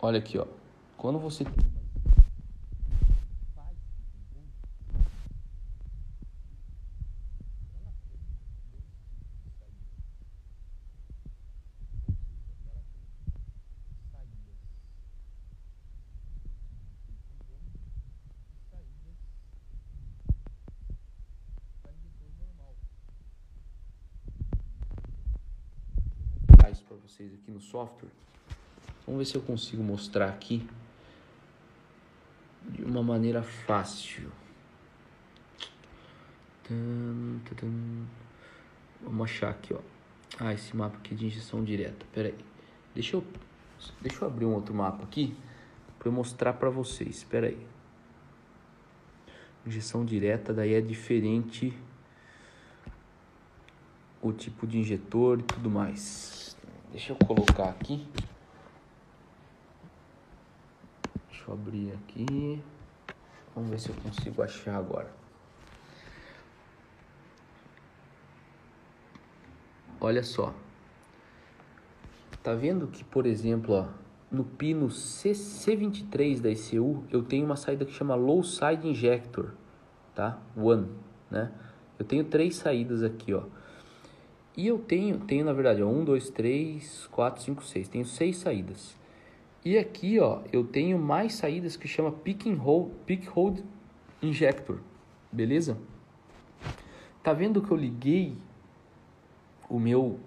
[0.00, 0.46] olha aqui, ó.
[0.96, 1.79] Quando você vocês
[27.60, 28.08] no software.
[29.06, 30.66] Vamos ver se eu consigo mostrar aqui
[32.70, 34.32] de uma maneira fácil.
[39.02, 39.80] Vamos achar aqui, ó.
[40.38, 42.06] Ah, esse mapa aqui de injeção direta.
[42.12, 42.44] Pera aí.
[42.94, 43.24] Deixa eu,
[44.00, 45.36] deixa eu abrir um outro mapa aqui
[45.98, 47.16] para mostrar para vocês.
[47.16, 47.66] Espera aí.
[49.66, 51.76] Injeção direta daí é diferente
[54.22, 56.49] o tipo de injetor e tudo mais.
[56.90, 58.06] Deixa eu colocar aqui.
[61.28, 62.62] Deixa eu abrir aqui.
[63.54, 65.10] Vamos ver se eu consigo achar agora.
[70.00, 70.54] Olha só.
[72.42, 73.88] Tá vendo que, por exemplo, ó,
[74.30, 79.52] no pino C23 da ECU, eu tenho uma saída que chama Low Side Injector,
[80.14, 80.38] tá?
[80.56, 80.88] One,
[81.30, 81.52] né?
[81.98, 83.42] Eu tenho três saídas aqui, ó.
[84.60, 87.88] E eu tenho, tenho na verdade, 1, 2, 3, 4, 5, 6.
[87.88, 88.94] Tenho seis saídas.
[89.64, 93.60] E aqui, ó, eu tenho mais saídas que chama Pick and Hold, Pick Hold
[94.20, 94.80] Injector.
[95.32, 95.78] Beleza?
[97.22, 98.36] Tá vendo que eu liguei
[99.66, 100.20] o meu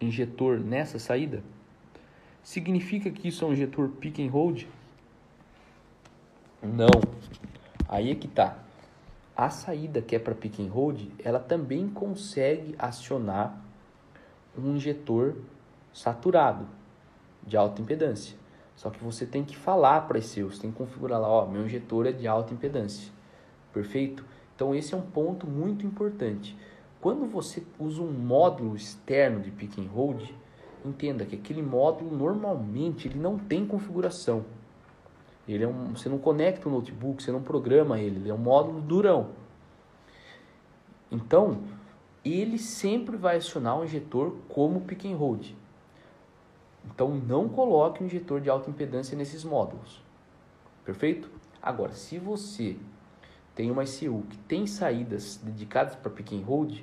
[0.00, 1.40] injetor nessa saída?
[2.42, 4.64] Significa que isso é um injetor Pick and Hold?
[6.60, 6.88] Não.
[7.88, 8.63] Aí é que tá.
[9.36, 13.60] A saída que é para pick and hold, ela também consegue acionar
[14.56, 15.34] um injetor
[15.92, 16.68] saturado
[17.42, 18.36] de alta impedância.
[18.76, 21.64] Só que você tem que falar para esse você tem que configurar lá, ó, meu
[21.64, 23.12] injetor é de alta impedância.
[23.72, 24.24] Perfeito?
[24.54, 26.56] Então esse é um ponto muito importante.
[27.00, 30.30] Quando você usa um módulo externo de pick and hold,
[30.84, 34.44] entenda que aquele módulo normalmente ele não tem configuração.
[35.46, 38.38] Ele é um, você não conecta o notebook, você não programa ele, ele é um
[38.38, 39.30] módulo durão.
[41.10, 41.60] Então,
[42.24, 45.50] ele sempre vai acionar o injetor como pick and hold.
[46.86, 50.02] Então, não coloque um injetor de alta impedância nesses módulos.
[50.84, 51.30] Perfeito?
[51.62, 52.76] Agora, se você
[53.54, 56.80] tem uma ICU que tem saídas dedicadas para pick and hold,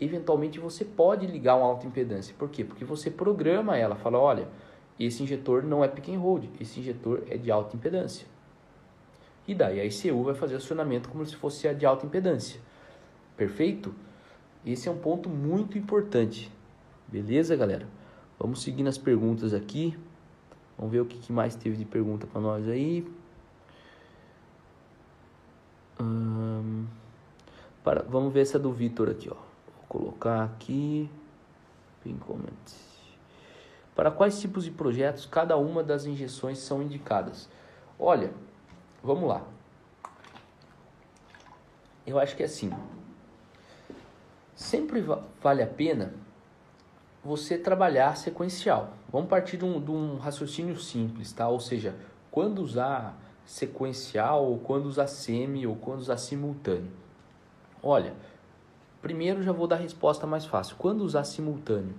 [0.00, 2.34] eventualmente você pode ligar uma alta impedância.
[2.38, 2.64] Por quê?
[2.64, 4.48] Porque você programa ela, fala, olha,
[4.98, 8.26] esse injetor não é pick and hold, esse injetor é de alta impedância.
[9.46, 12.60] E daí a ICU vai fazer acionamento como se fosse a de alta impedância.
[13.36, 13.94] Perfeito?
[14.64, 16.50] Esse é um ponto muito importante.
[17.06, 17.86] Beleza, galera?
[18.38, 19.96] Vamos seguir nas perguntas aqui.
[20.76, 23.06] Vamos ver o que mais teve de pergunta para nós aí.
[26.00, 26.86] Hum,
[27.84, 29.34] para, vamos ver essa do Vitor aqui, ó.
[29.34, 31.08] Vou colocar aqui.
[32.02, 32.85] Pin comment.
[33.96, 37.48] Para quais tipos de projetos cada uma das injeções são indicadas?
[37.98, 38.30] Olha,
[39.02, 39.42] vamos lá.
[42.06, 42.70] Eu acho que é assim.
[44.54, 45.02] Sempre
[45.42, 46.12] vale a pena
[47.24, 48.92] você trabalhar sequencial.
[49.10, 51.48] Vamos partir de um, de um raciocínio simples, tá?
[51.48, 51.96] Ou seja,
[52.30, 56.92] quando usar sequencial, ou quando usar semi, ou quando usar simultâneo.
[57.82, 58.12] Olha,
[59.00, 60.76] primeiro já vou dar a resposta mais fácil.
[60.76, 61.94] Quando usar simultâneo?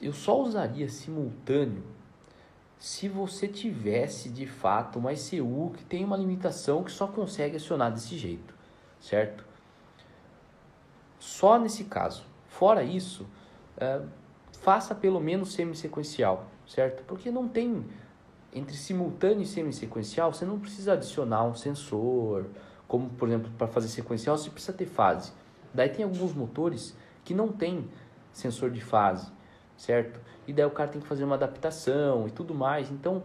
[0.00, 1.82] Eu só usaria simultâneo
[2.78, 7.92] se você tivesse de fato uma ECU que tem uma limitação que só consegue acionar
[7.92, 8.54] desse jeito,
[8.98, 9.44] certo?
[11.18, 12.24] Só nesse caso.
[12.48, 13.26] Fora isso,
[13.76, 14.00] é,
[14.60, 17.04] faça pelo menos semi-sequencial, certo?
[17.04, 17.84] Porque não tem
[18.52, 22.46] entre simultâneo e semi-sequencial, você não precisa adicionar um sensor,
[22.88, 25.32] como por exemplo para fazer sequencial você precisa ter fase.
[25.72, 27.88] Daí tem alguns motores que não tem
[28.32, 29.30] sensor de fase,
[29.80, 30.20] certo?
[30.46, 32.90] E daí o cara tem que fazer uma adaptação e tudo mais.
[32.90, 33.22] Então,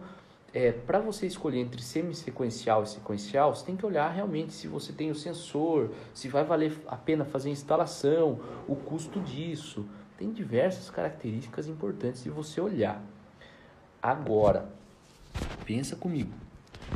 [0.52, 4.92] é, para você escolher entre semi-sequencial e sequencial, você tem que olhar realmente se você
[4.92, 9.86] tem o sensor, se vai valer a pena fazer a instalação, o custo disso.
[10.16, 13.02] Tem diversas características importantes de você olhar.
[14.02, 14.68] Agora,
[15.66, 16.32] Pensa comigo.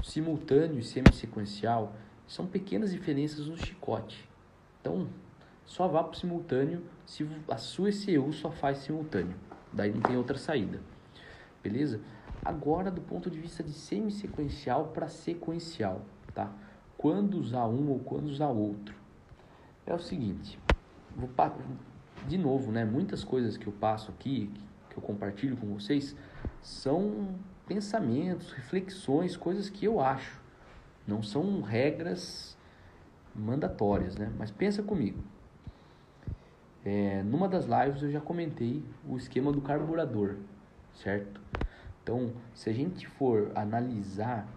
[0.04, 1.92] Simultâneo e semi-sequencial
[2.28, 4.28] são pequenas diferenças no chicote.
[4.80, 5.08] Então,
[5.66, 9.34] só vá para o simultâneo se a sua ECU só faz simultâneo.
[9.72, 10.80] Daí não tem outra saída.
[11.62, 12.00] Beleza?
[12.44, 16.02] Agora, do ponto de vista de semi-sequencial para sequencial,
[16.34, 16.50] tá?
[16.96, 18.94] Quando usar um ou quando usar outro.
[19.86, 20.58] É o seguinte,
[21.16, 21.28] vou
[22.26, 22.84] de novo, né?
[22.84, 24.50] Muitas coisas que eu passo aqui,
[24.88, 26.16] que eu compartilho com vocês,
[26.62, 27.34] são
[27.66, 30.40] pensamentos, reflexões, coisas que eu acho.
[31.06, 32.56] Não são regras
[33.34, 34.32] mandatórias, né?
[34.38, 35.22] Mas pensa comigo.
[36.84, 40.36] É, numa das lives eu já comentei o esquema do carburador,
[40.94, 41.40] certo?
[42.02, 44.48] Então, se a gente for analisar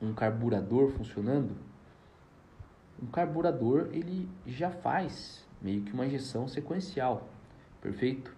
[0.00, 1.56] um carburador funcionando,
[3.02, 7.28] um carburador ele já faz meio que uma injeção sequencial,
[7.80, 8.34] perfeito?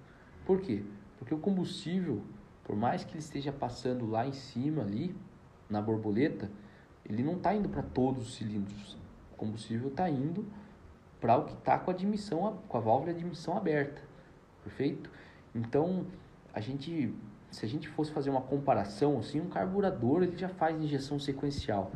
[0.47, 0.85] Por quê?
[1.19, 2.23] Porque o combustível
[2.65, 5.15] por mais que ele esteja passando lá em cima ali
[5.69, 6.51] na borboleta,
[7.05, 8.97] ele não está indo para todos os cilindros.
[9.33, 10.47] O combustível está indo
[11.25, 14.03] para o que está com a admissão, com a válvula de admissão aberta,
[14.63, 15.11] perfeito?
[15.55, 16.05] Então,
[16.53, 17.15] a gente,
[17.51, 21.91] se a gente fosse fazer uma comparação, assim, um carburador ele já faz injeção sequencial.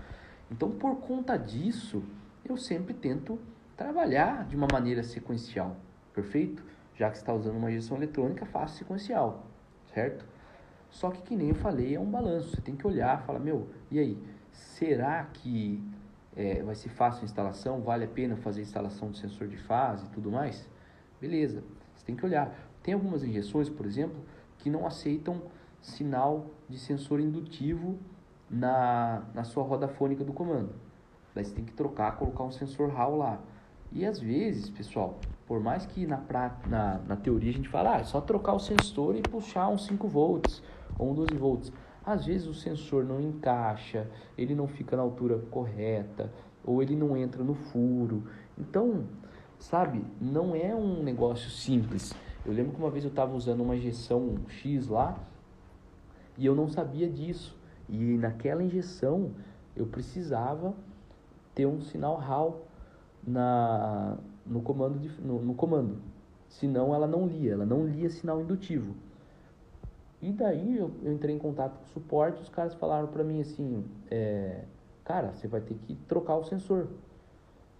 [0.51, 2.03] Então, por conta disso,
[2.43, 3.39] eu sempre tento
[3.77, 5.77] trabalhar de uma maneira sequencial,
[6.15, 6.65] perfeito?
[6.95, 9.45] Já que está usando uma injeção eletrônica, faço sequencial,
[9.93, 10.25] certo?
[10.89, 12.57] Só que, que nem eu falei, é um balanço.
[12.57, 14.19] Você tem que olhar, falar, meu, e aí?
[14.51, 15.85] Será que
[16.39, 17.81] é, vai ser fácil a instalação?
[17.81, 20.69] Vale a pena fazer a instalação do sensor de fase e tudo mais?
[21.21, 21.65] Beleza,
[21.97, 22.55] você tem que olhar.
[22.81, 24.23] Tem algumas injeções, por exemplo,
[24.59, 25.43] que não aceitam
[25.83, 27.99] sinal de sensor indutivo
[28.49, 30.73] na, na sua roda fônica do comando.
[31.35, 33.41] Daí você tem que trocar, colocar um sensor RAW lá.
[33.91, 37.97] E às vezes, pessoal, por mais que na, pra, na, na teoria a gente fala,
[37.97, 40.63] ah, é só trocar o sensor e puxar uns 5 volts
[40.97, 41.73] ou um 12 volts.
[42.09, 46.33] Às vezes o sensor não encaixa, ele não fica na altura correta,
[46.65, 48.25] ou ele não entra no furo.
[48.57, 49.05] Então,
[49.59, 52.15] sabe, não é um negócio simples.
[52.47, 55.19] Eu lembro que uma vez eu estava usando uma injeção X lá
[56.39, 57.55] e eu não sabia disso.
[57.91, 59.33] E naquela injeção
[59.77, 60.73] eu precisava
[61.55, 62.63] ter um sinal RAW
[63.23, 64.17] na,
[64.47, 65.99] no, comando de, no, no comando.
[66.49, 68.95] Senão ela não lia, ela não lia sinal indutivo.
[70.21, 73.41] E daí eu, eu entrei em contato com o suporte, os caras falaram para mim
[73.41, 74.65] assim, é,
[75.05, 76.89] cara, você vai ter que trocar o sensor.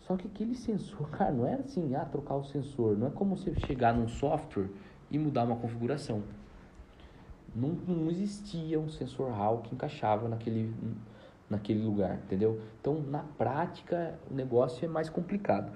[0.07, 2.97] Só que aquele sensor, cara, não era assim, ah, trocar o sensor.
[2.97, 4.69] Não é como você chegar num software
[5.11, 6.23] e mudar uma configuração.
[7.55, 10.73] Não, não existia um sensor RAW que encaixava naquele,
[11.51, 12.61] naquele lugar, entendeu?
[12.81, 15.73] Então, na prática, o negócio é mais complicado.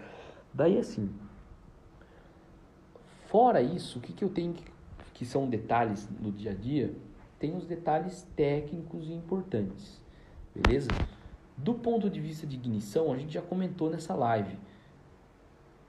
[0.55, 1.11] Daí, assim,
[3.27, 4.72] fora isso, o que, que eu tenho que
[5.23, 6.93] que são detalhes do dia a dia,
[7.39, 10.03] tem os detalhes técnicos e importantes,
[10.53, 10.91] beleza?
[11.57, 14.59] Do ponto de vista de ignição, a gente já comentou nessa live.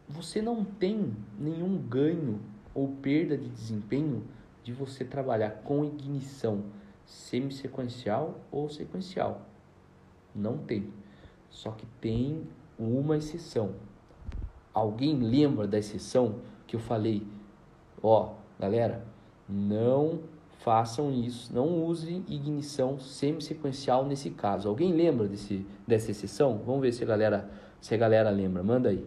[0.07, 2.41] Você não tem nenhum ganho
[2.75, 4.23] ou perda de desempenho
[4.63, 6.65] de você trabalhar com ignição
[7.03, 9.41] semi-sequencial ou sequencial.
[10.35, 10.93] Não tem.
[11.49, 12.43] Só que tem
[12.77, 13.73] uma exceção.
[14.71, 16.35] Alguém lembra da exceção
[16.67, 17.25] que eu falei?
[17.99, 19.11] Ó, galera,
[19.47, 20.19] não
[20.59, 24.69] façam isso, não usem ignição semi-sequencial nesse caso.
[24.69, 26.61] Alguém lembra desse, dessa exceção?
[26.65, 27.49] Vamos ver se a galera,
[27.81, 28.63] se a galera lembra.
[28.63, 29.05] Manda aí.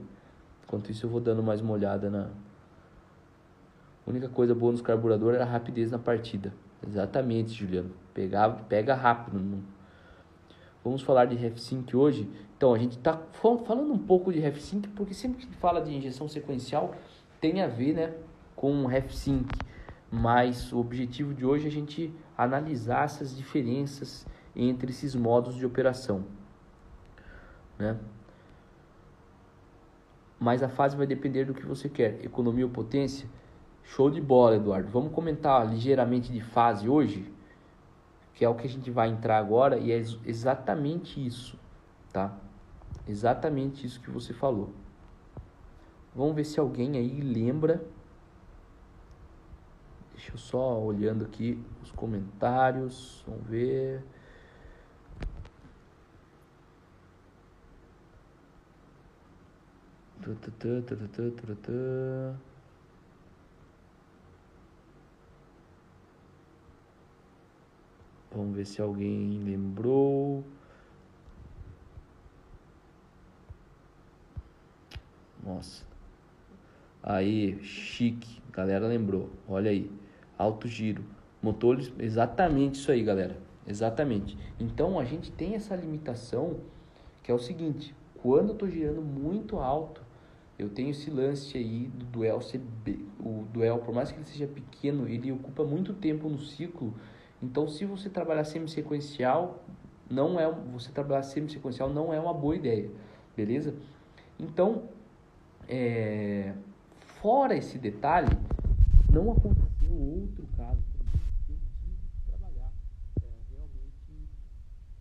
[0.65, 2.29] Enquanto isso eu vou dando mais uma olhada na
[4.07, 6.55] a única coisa boa nos carburadores era a rapidez na partida.
[6.87, 7.91] Exatamente, Juliano.
[8.15, 9.41] Pegava, pega rápido.
[10.85, 12.31] Vamos falar de RefSync hoje.
[12.57, 16.29] Então, a gente está falando um pouco de RefSync porque sempre que fala de injeção
[16.29, 16.95] sequencial
[17.41, 18.15] tem a ver né,
[18.55, 19.49] com RefSync.
[20.11, 25.67] Mas o objetivo de hoje é a gente analisar essas diferenças entre esses modos de
[25.67, 26.25] operação.
[27.79, 27.99] Né?
[30.39, 32.25] Mas a fase vai depender do que você quer.
[32.25, 33.29] Economia ou potência?
[33.83, 34.89] Show de bola, Eduardo.
[34.91, 37.35] Vamos comentar ligeiramente de fase hoje?
[38.37, 41.59] que é o que a gente vai entrar agora e é exatamente isso,
[42.13, 42.37] tá?
[43.09, 44.75] Exatamente isso que você falou.
[46.15, 47.83] Vamos ver se alguém aí lembra.
[50.17, 54.03] Deixa eu só olhando aqui os comentários, vamos ver.
[68.31, 70.43] Vamos ver se alguém lembrou.
[75.45, 75.85] Nossa.
[77.03, 78.43] Aí, chique.
[78.51, 79.31] Galera lembrou.
[79.47, 80.06] Olha aí.
[80.39, 81.05] Alto giro.
[81.43, 83.37] Motores, exatamente isso aí, galera.
[83.67, 84.37] Exatamente.
[84.59, 86.59] Então a gente tem essa limitação
[87.23, 90.01] que é o seguinte: quando eu estou girando muito alto,
[90.59, 92.99] eu tenho esse lance aí do duel CB.
[93.21, 96.95] O duel, por mais que ele seja pequeno, ele ocupa muito tempo no ciclo
[97.43, 99.63] então, se você trabalhar semi-sequencial,
[100.11, 102.91] não é você trabalhar semi-sequencial não é uma boa ideia,
[103.37, 103.75] beleza?
[104.39, 104.85] Então,
[105.69, 106.53] é,
[107.21, 108.31] fora esse detalhe,
[109.11, 109.66] não aconteceu
[109.99, 110.83] outro caso
[111.47, 112.73] que eu tive que trabalhar
[113.23, 114.29] é, realmente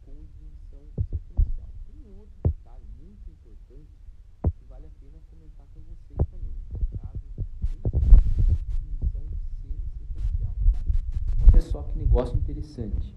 [0.03, 1.69] com ignição sequencial.
[1.87, 3.91] Tem um outro detalhe muito importante
[4.41, 7.75] que vale a pena comentar com vocês também, que é o caso de
[8.85, 9.27] ignição
[9.61, 10.53] semi-sequencial.
[10.71, 10.81] Tá?
[11.51, 13.13] Olha só que negócio interessante.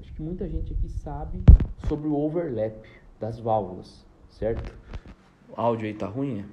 [0.00, 1.42] Acho que muita gente aqui sabe
[1.88, 2.86] sobre o overlap
[3.20, 4.72] das válvulas, certo?
[5.48, 6.40] O áudio aí tá ruim?
[6.40, 6.44] É?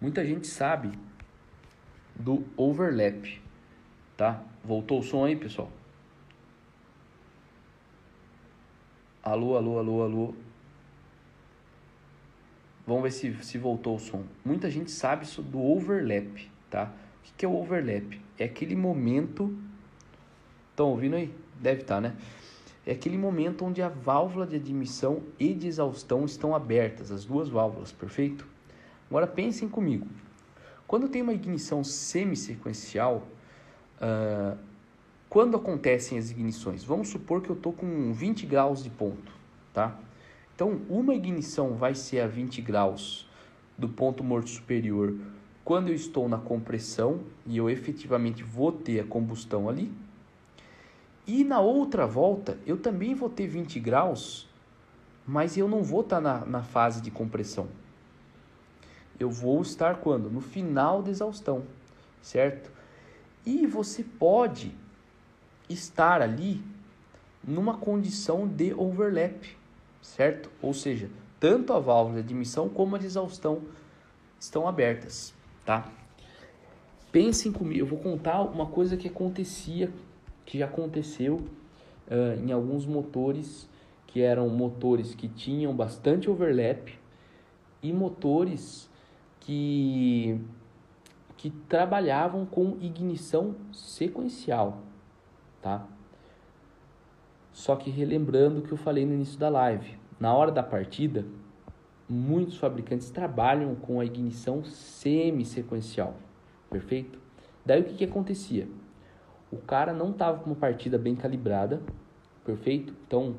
[0.00, 0.90] Muita gente sabe
[2.20, 3.40] do overlap,
[4.16, 4.42] tá?
[4.62, 5.70] Voltou o som aí, pessoal?
[9.22, 10.34] Alô, alô, alô, alô.
[12.86, 14.24] Vamos ver se, se voltou o som.
[14.44, 16.92] Muita gente sabe do overlap, tá?
[17.22, 18.20] O que é o overlap?
[18.38, 19.56] É aquele momento.
[20.70, 21.32] Estão ouvindo aí?
[21.58, 22.16] Deve estar, tá, né?
[22.86, 27.48] É aquele momento onde a válvula de admissão e de exaustão estão abertas, as duas
[27.48, 28.46] válvulas, perfeito?
[29.08, 30.06] Agora pensem comigo.
[30.90, 33.22] Quando tem uma ignição semi-sequencial,
[34.02, 34.58] uh,
[35.28, 36.82] quando acontecem as ignições?
[36.82, 39.32] Vamos supor que eu estou com 20 graus de ponto,
[39.72, 39.96] tá?
[40.52, 43.24] Então, uma ignição vai ser a 20 graus
[43.78, 45.14] do ponto morto superior
[45.64, 49.92] quando eu estou na compressão e eu efetivamente vou ter a combustão ali.
[51.24, 54.48] E na outra volta eu também vou ter 20 graus,
[55.24, 57.68] mas eu não vou estar na, na fase de compressão.
[59.20, 60.28] Eu vou estar quando?
[60.28, 61.62] No final da exaustão,
[62.20, 62.72] certo?
[63.46, 64.74] E você pode
[65.68, 66.60] estar ali
[67.44, 69.44] numa condição de overlap,
[70.02, 70.50] certo?
[70.60, 71.08] Ou seja,
[71.38, 73.62] tanto a válvula de admissão como a de exaustão
[74.40, 75.32] estão abertas
[75.70, 75.88] tá?
[77.12, 79.88] Pensem comigo, eu vou contar uma coisa que acontecia,
[80.44, 83.68] que já aconteceu uh, em alguns motores,
[84.08, 86.92] que eram motores que tinham bastante overlap
[87.80, 88.89] e motores
[89.50, 90.40] que,
[91.36, 94.78] que trabalhavam com ignição sequencial,
[95.60, 95.88] tá?
[97.52, 101.24] Só que relembrando o que eu falei no início da live, na hora da partida,
[102.08, 106.14] muitos fabricantes trabalham com a ignição semi-sequencial,
[106.70, 107.18] perfeito?
[107.66, 108.68] Daí o que, que acontecia?
[109.50, 111.82] O cara não estava com uma partida bem calibrada,
[112.44, 112.94] perfeito?
[113.04, 113.34] Então,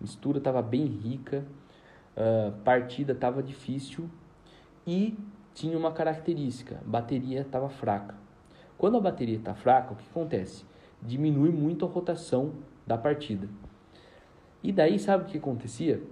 [0.00, 1.44] mistura estava bem rica,
[2.16, 4.08] uh, partida estava difícil
[4.86, 5.18] e
[5.56, 8.14] tinha uma característica, a bateria estava fraca.
[8.76, 10.66] Quando a bateria está fraca, o que acontece?
[11.00, 12.52] Diminui muito a rotação
[12.86, 13.48] da partida.
[14.62, 16.02] E daí, sabe o que acontecia?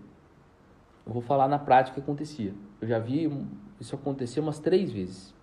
[1.05, 2.55] Eu vou falar na prática o que acontecia.
[2.81, 3.31] Eu já vi
[3.79, 5.35] isso acontecer umas três vezes.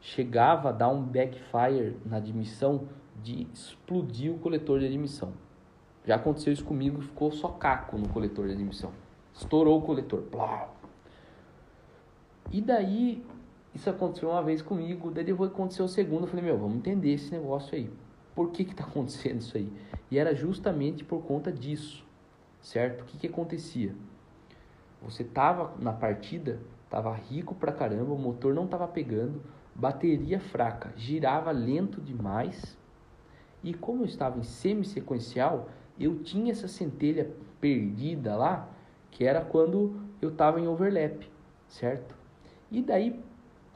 [0.00, 2.88] Chegava a dar um backfire na admissão
[3.22, 5.34] de explodir o coletor de admissão.
[6.06, 8.92] Já aconteceu isso comigo, ficou só caco no coletor de admissão.
[9.34, 10.22] Estourou o coletor.
[10.22, 10.77] Plau.
[12.50, 13.22] E daí,
[13.74, 17.12] isso aconteceu uma vez comigo, daí depois aconteceu a segunda, eu falei, meu, vamos entender
[17.12, 17.90] esse negócio aí.
[18.34, 19.70] Por que que tá acontecendo isso aí?
[20.10, 22.04] E era justamente por conta disso,
[22.60, 23.02] certo?
[23.02, 23.94] O que que acontecia?
[25.02, 29.42] Você tava na partida, tava rico pra caramba, o motor não tava pegando,
[29.74, 32.76] bateria fraca, girava lento demais.
[33.62, 35.68] E como eu estava em semi-sequencial,
[36.00, 37.30] eu tinha essa centelha
[37.60, 38.68] perdida lá,
[39.10, 41.28] que era quando eu estava em overlap,
[41.68, 42.17] certo?
[42.70, 43.18] E daí,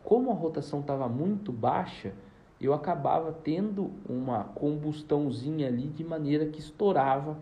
[0.05, 2.12] como a rotação estava muito baixa,
[2.61, 7.36] eu acabava tendo uma combustãozinha ali de maneira que estourava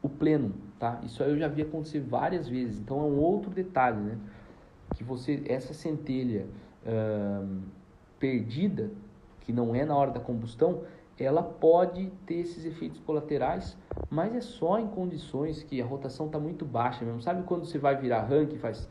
[0.00, 1.00] o pleno, tá?
[1.02, 2.78] Isso eu já vi acontecer várias vezes.
[2.78, 4.18] Então é um outro detalhe, né?
[4.94, 6.46] Que você essa centelha
[6.84, 7.60] uh,
[8.18, 8.90] perdida,
[9.40, 10.82] que não é na hora da combustão,
[11.18, 13.76] ela pode ter esses efeitos colaterais,
[14.10, 17.20] mas é só em condições que a rotação está muito baixa mesmo.
[17.22, 18.88] Sabe quando você vai virar rank e faz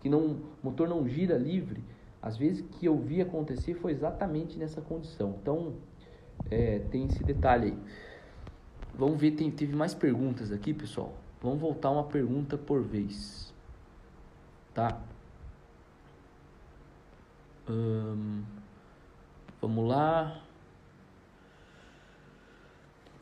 [0.00, 1.82] que não, o motor não gira livre?
[2.20, 5.36] Às vezes que eu vi acontecer foi exatamente nessa condição.
[5.40, 5.74] Então
[6.50, 7.78] é, tem esse detalhe aí.
[8.96, 11.12] Vamos ver, tem, teve mais perguntas aqui, pessoal.
[11.42, 13.52] Vamos voltar uma pergunta por vez.
[14.72, 15.00] Tá?
[17.68, 18.42] Hum,
[19.60, 20.40] vamos lá.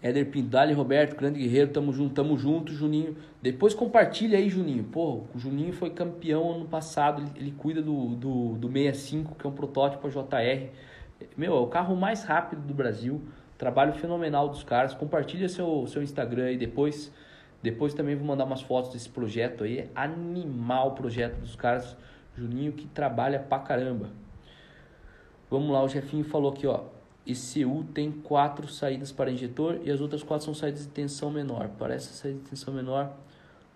[0.03, 3.17] Éder Pindale, Roberto, grande guerreiro, tamo junto, tamo junto, Juninho.
[3.41, 4.83] Depois compartilha aí, Juninho.
[4.83, 9.47] Pô, o Juninho foi campeão ano passado, ele, ele cuida do, do, do 65, que
[9.47, 10.71] é um protótipo JR.
[11.37, 13.23] Meu, é o carro mais rápido do Brasil.
[13.57, 14.93] Trabalho fenomenal dos caras.
[14.93, 17.13] Compartilha seu, seu Instagram aí depois.
[17.63, 19.89] Depois também vou mandar umas fotos desse projeto aí.
[19.95, 21.97] Animal o projeto dos caras.
[22.37, 24.11] Juninho que trabalha pra caramba.
[25.49, 26.87] Vamos lá, o Jefinho falou aqui, ó.
[27.27, 31.69] ECU tem quatro saídas para injetor e as outras quatro são saídas de tensão menor.
[31.79, 33.13] Para essa saída de tensão menor,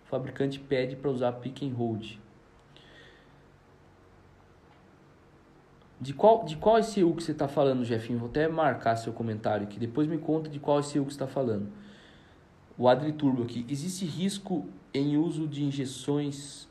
[0.05, 2.18] o fabricante pede para usar pick and hold.
[6.01, 8.18] De qual, de qual ECU que você está falando, Jefinho?
[8.18, 9.78] Vou até marcar seu comentário aqui.
[9.78, 11.70] Depois me conta de qual ECU que está falando.
[12.76, 13.64] O Adri Turbo aqui.
[13.68, 16.68] Existe risco em uso de injeções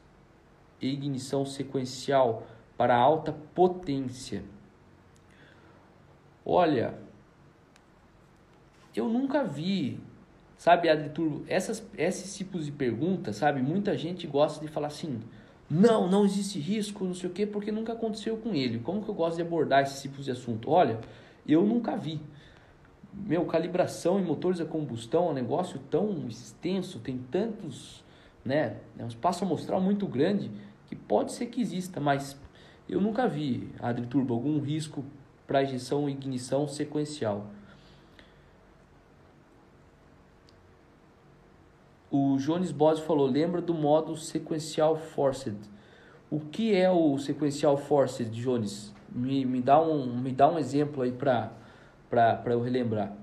[0.80, 2.46] e ignição sequencial
[2.78, 4.44] para alta potência?
[6.46, 6.94] Olha,
[8.96, 10.00] eu nunca vi,
[10.58, 13.62] sabe, Adri Turbo, essas, esses tipos de perguntas, sabe?
[13.62, 15.22] Muita gente gosta de falar assim
[15.70, 18.80] não, não existe risco, não sei o quê, porque nunca aconteceu com ele.
[18.80, 20.70] Como que eu gosto de abordar esses tipos de assunto?
[20.70, 21.00] Olha,
[21.48, 22.22] eu nunca vi.
[23.12, 28.04] Meu, calibração em motores a combustão é um negócio tão extenso, tem tantos,
[28.44, 28.78] né?
[28.98, 30.52] É um espaço amostral muito grande
[30.88, 32.40] que pode ser que exista, mas
[32.88, 35.04] eu nunca vi, Adri Turbo, algum risco
[35.46, 37.48] para injeção e ignição sequencial.
[42.10, 45.58] O Jones Bose falou, lembra do modo sequencial forced.
[46.32, 48.94] O que é o sequencial forced, Jones?
[49.10, 51.52] Me, me, dá, um, me dá um exemplo aí para
[52.48, 53.14] eu relembrar.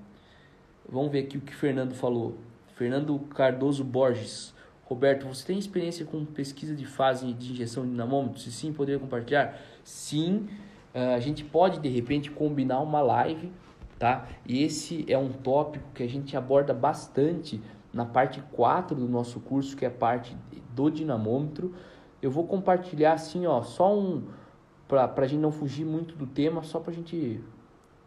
[0.87, 2.37] Vamos ver aqui o que Fernando falou.
[2.75, 4.53] Fernando Cardoso Borges.
[4.85, 8.39] Roberto, você tem experiência com pesquisa de fase de injeção de dinamômetro?
[8.39, 9.57] Se sim, poderia compartilhar?
[9.83, 10.47] Sim,
[10.93, 13.51] a gente pode de repente combinar uma live,
[13.97, 14.27] tá?
[14.45, 19.39] E esse é um tópico que a gente aborda bastante na parte 4 do nosso
[19.39, 20.37] curso, que é a parte
[20.75, 21.73] do dinamômetro.
[22.21, 24.23] Eu vou compartilhar assim, ó, só um
[24.87, 27.43] para a gente não fugir muito do tema, só para gente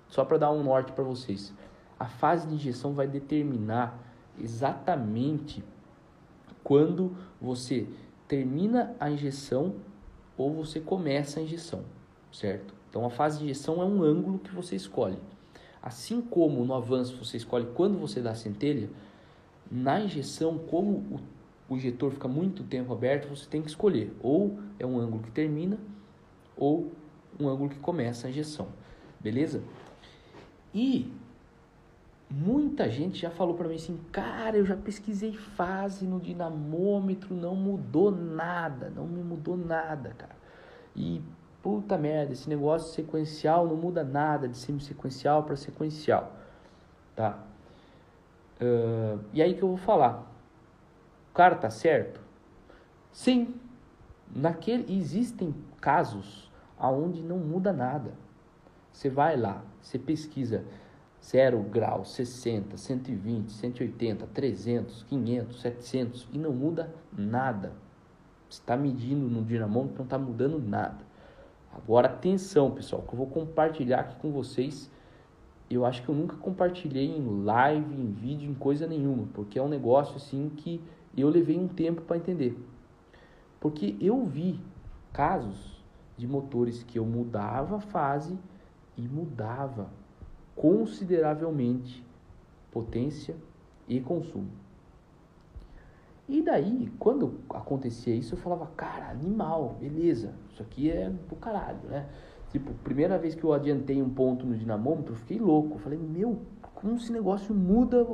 [0.09, 1.53] só para dar um norte para vocês.
[1.99, 3.99] A fase de injeção vai determinar
[4.39, 5.65] exatamente
[6.63, 7.89] quando você
[8.29, 9.77] termina a injeção
[10.37, 11.85] ou você começa a injeção,
[12.31, 12.76] certo?
[12.97, 15.19] Então a fase de injeção é um ângulo que você escolhe.
[15.83, 18.89] Assim como no avanço você escolhe quando você dá a centelha,
[19.71, 21.21] na injeção, como o,
[21.69, 25.31] o injetor fica muito tempo aberto, você tem que escolher ou é um ângulo que
[25.31, 25.79] termina
[26.57, 26.91] ou
[27.39, 28.69] um ângulo que começa a injeção,
[29.21, 29.63] beleza?
[30.75, 31.13] E
[32.31, 37.55] muita gente já falou para mim assim, cara, eu já pesquisei fase no dinamômetro, não
[37.55, 40.35] mudou nada, não me mudou nada, cara.
[40.97, 41.21] E
[41.67, 46.33] puta merda, esse negócio sequencial não muda nada de semi-sequencial para sequencial,
[47.17, 47.41] tá?
[48.61, 50.33] Uh, e aí que eu vou falar.
[51.33, 52.21] O cara tá certo?
[53.11, 53.57] Sim.
[54.33, 56.49] Naquele, existem casos
[56.79, 58.13] aonde não muda nada.
[58.93, 60.65] Você vai lá, você pesquisa
[61.21, 67.73] 0 grau, 60, 120, 180, 300, 500, 700 e não muda nada.
[68.49, 71.06] Você está medindo no dinamômetro, não está mudando nada.
[71.77, 74.91] Agora atenção, pessoal, que eu vou compartilhar aqui com vocês
[75.69, 79.63] eu acho que eu nunca compartilhei em live, em vídeo, em coisa nenhuma, porque é
[79.63, 80.81] um negócio assim que
[81.17, 82.57] eu levei um tempo para entender.
[83.59, 84.61] Porque eu vi
[85.13, 85.85] casos
[86.17, 88.39] de motores que eu mudava a fase
[88.97, 89.91] e mudava
[90.55, 92.05] consideravelmente
[92.71, 93.35] potência
[93.89, 94.51] e consumo.
[96.29, 101.79] E daí, quando acontecia isso, eu falava, cara, animal, beleza, isso aqui é do caralho,
[101.89, 102.09] né?
[102.51, 105.75] Tipo, primeira vez que eu adiantei um ponto no dinamômetro, eu fiquei louco.
[105.75, 106.43] Eu falei, meu,
[106.75, 108.07] como esse negócio muda,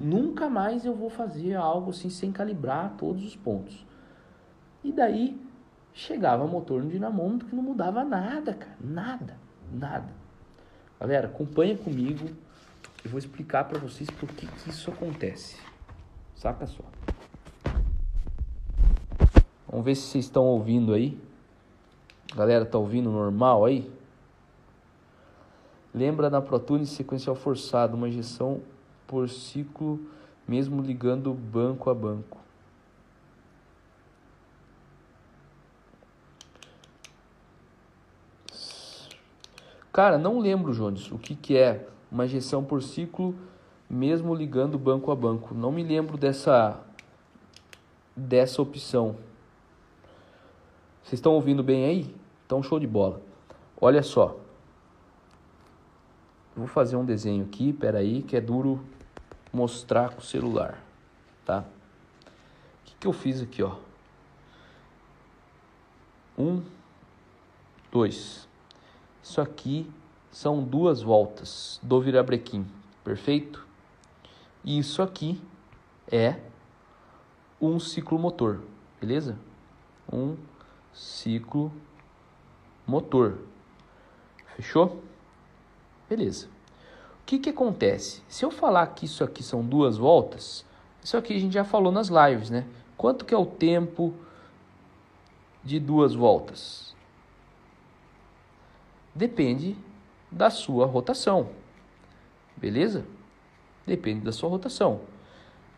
[0.00, 3.86] nunca mais eu vou fazer algo assim sem calibrar todos os pontos.
[4.82, 5.40] E daí
[5.92, 9.36] chegava motor no dinamômetro que não mudava nada, cara, nada,
[9.72, 10.08] nada.
[10.98, 12.28] Galera, acompanha comigo,
[13.04, 15.56] eu vou explicar para vocês por que, que isso acontece.
[16.34, 16.89] Saca só.
[19.70, 21.16] Vamos ver se vocês estão ouvindo aí.
[22.34, 23.88] Galera, tá ouvindo normal aí?
[25.94, 28.60] Lembra da Protune sequencial forçado, uma injeção
[29.06, 30.00] por ciclo,
[30.46, 32.38] mesmo ligando banco a banco.
[39.92, 43.36] Cara, não lembro, Jones, o que, que é uma injeção por ciclo,
[43.88, 45.54] mesmo ligando banco a banco.
[45.54, 46.80] Não me lembro dessa,
[48.16, 49.29] dessa opção.
[51.10, 52.14] Vocês estão ouvindo bem aí?
[52.46, 53.20] Então, show de bola.
[53.80, 54.38] Olha só.
[56.54, 58.80] Vou fazer um desenho aqui, peraí, que é duro
[59.52, 60.80] mostrar com o celular,
[61.44, 61.64] tá?
[61.64, 63.74] O que, que eu fiz aqui, ó?
[66.38, 66.62] Um,
[67.90, 68.48] dois.
[69.20, 69.90] Isso aqui
[70.30, 72.64] são duas voltas do virabrequim,
[73.02, 73.66] perfeito?
[74.62, 75.42] E isso aqui
[76.06, 76.38] é
[77.60, 78.62] um ciclo motor,
[79.00, 79.36] beleza?
[80.12, 80.36] Um
[80.92, 81.72] ciclo
[82.86, 83.38] motor.
[84.56, 85.02] Fechou?
[86.08, 86.46] Beleza.
[87.22, 88.22] O que, que acontece?
[88.28, 90.64] Se eu falar que isso aqui são duas voltas,
[91.02, 92.66] isso aqui a gente já falou nas lives, né?
[92.96, 94.12] Quanto que é o tempo
[95.62, 96.94] de duas voltas?
[99.14, 99.76] Depende
[100.30, 101.50] da sua rotação.
[102.56, 103.06] Beleza?
[103.86, 105.00] Depende da sua rotação.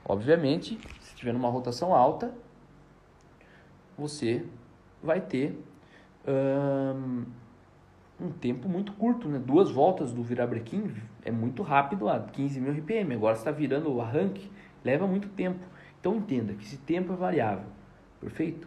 [0.04, 2.34] Obviamente, se tiver numa rotação alta,
[3.96, 4.44] você
[5.02, 5.58] vai ter
[6.26, 7.24] um,
[8.20, 9.38] um tempo muito curto, né?
[9.38, 10.94] Duas voltas do virabrequim
[11.24, 13.14] é muito rápido a 15 mil RPM.
[13.14, 14.50] Agora está virando o arranque,
[14.84, 15.64] leva muito tempo.
[16.00, 17.66] Então entenda que esse tempo é variável,
[18.20, 18.66] perfeito?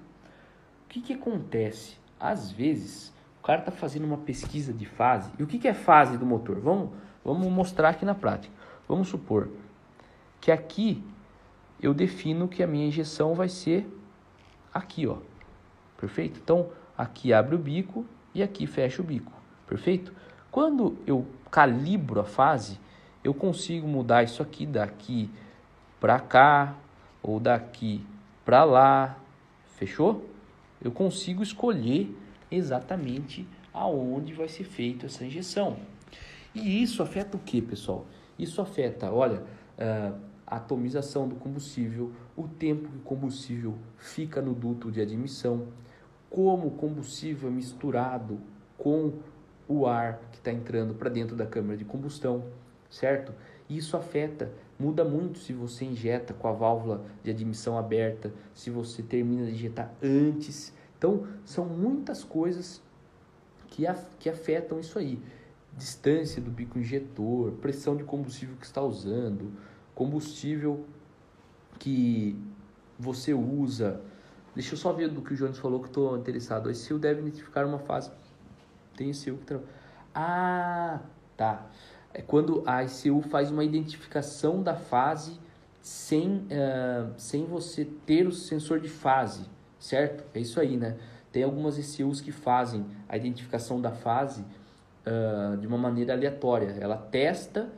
[0.85, 1.97] O que, que acontece?
[2.19, 5.31] Às vezes, o cara está fazendo uma pesquisa de fase.
[5.37, 6.59] E o que, que é fase do motor?
[6.59, 6.91] Vamos,
[7.23, 8.53] vamos mostrar aqui na prática.
[8.87, 9.49] Vamos supor
[10.39, 11.03] que aqui
[11.81, 13.85] eu defino que a minha injeção vai ser
[14.73, 15.17] aqui, ó.
[15.97, 16.39] Perfeito?
[16.43, 19.31] Então, aqui abre o bico e aqui fecha o bico.
[19.67, 20.13] Perfeito?
[20.51, 22.79] Quando eu calibro a fase,
[23.23, 25.29] eu consigo mudar isso aqui daqui
[25.99, 26.75] para cá
[27.23, 28.05] ou daqui
[28.43, 29.17] para lá.
[29.75, 30.29] Fechou?
[30.81, 32.15] Eu consigo escolher
[32.51, 35.77] exatamente aonde vai ser feita essa injeção.
[36.53, 38.05] E isso afeta o que, pessoal?
[38.37, 39.43] Isso afeta, olha,
[40.47, 45.67] a atomização do combustível, o tempo que o combustível fica no duto de admissão,
[46.29, 48.39] como combustível é misturado
[48.77, 49.13] com
[49.67, 52.45] o ar que está entrando para dentro da câmara de combustão,
[52.89, 53.33] certo?
[53.69, 59.01] Isso afeta, muda muito se você injeta com a válvula de admissão aberta, se você
[59.01, 60.73] termina de injetar antes.
[60.97, 62.81] Então, são muitas coisas
[63.67, 65.19] que, af que afetam isso aí.
[65.75, 69.51] Distância do bico injetor, pressão de combustível que está usando,
[69.93, 70.85] combustível
[71.79, 72.37] que
[72.97, 73.99] você usa,
[74.55, 76.69] Deixa eu só ver do que o Jones falou que estou interessado.
[76.69, 78.09] A ECU deve identificar uma fase.
[78.95, 79.45] Tem ECU que.
[79.45, 79.59] Tra...
[80.13, 81.01] Ah,
[81.35, 81.67] tá.
[82.13, 85.37] É quando a ECU faz uma identificação da fase
[85.81, 89.45] sem, uh, sem você ter o sensor de fase,
[89.77, 90.23] certo?
[90.33, 90.97] É isso aí, né?
[91.33, 94.45] Tem algumas ECUs que fazem a identificação da fase
[95.05, 96.77] uh, de uma maneira aleatória.
[96.79, 97.69] Ela testa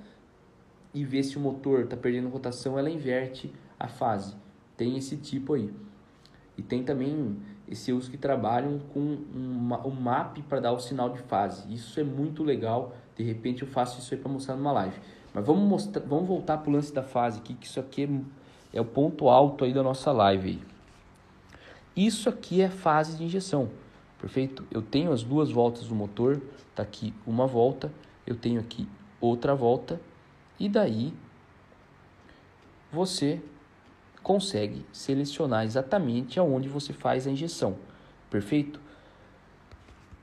[0.93, 4.35] e vê se o motor está perdendo rotação, ela inverte a fase.
[4.77, 5.73] Tem esse tipo aí.
[6.57, 7.37] E tem também
[7.67, 11.71] ECUs que trabalham com um, map para dar o sinal de fase.
[11.71, 12.95] Isso é muito legal.
[13.15, 14.99] De repente eu faço isso aí para mostrar numa live.
[15.33, 18.03] Mas vamos, mostrar, vamos voltar para o lance da fase aqui, que isso aqui
[18.73, 20.49] é, é o ponto alto aí da nossa live.
[20.49, 20.61] Aí.
[21.95, 23.69] Isso aqui é fase de injeção,
[24.19, 24.65] perfeito?
[24.71, 26.41] Eu tenho as duas voltas do motor,
[26.75, 27.91] tá aqui uma volta,
[28.25, 28.87] eu tenho aqui
[29.19, 29.99] outra volta,
[30.59, 31.13] e daí
[32.91, 33.41] você
[34.27, 37.77] consegue selecionar exatamente aonde você faz a injeção.
[38.29, 38.77] Perfeito?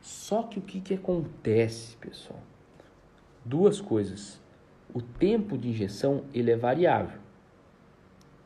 [0.03, 2.39] Só que o que, que acontece, pessoal?
[3.43, 4.39] Duas coisas.
[4.93, 7.19] O tempo de injeção ele é variável.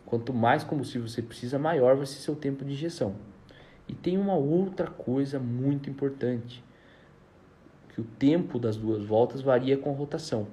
[0.07, 3.17] Quanto mais combustível você precisa, maior vai ser seu tempo de injeção.
[3.89, 6.63] E tem uma outra coisa muito importante,
[7.89, 10.47] que o tempo das duas voltas varia com a rotação.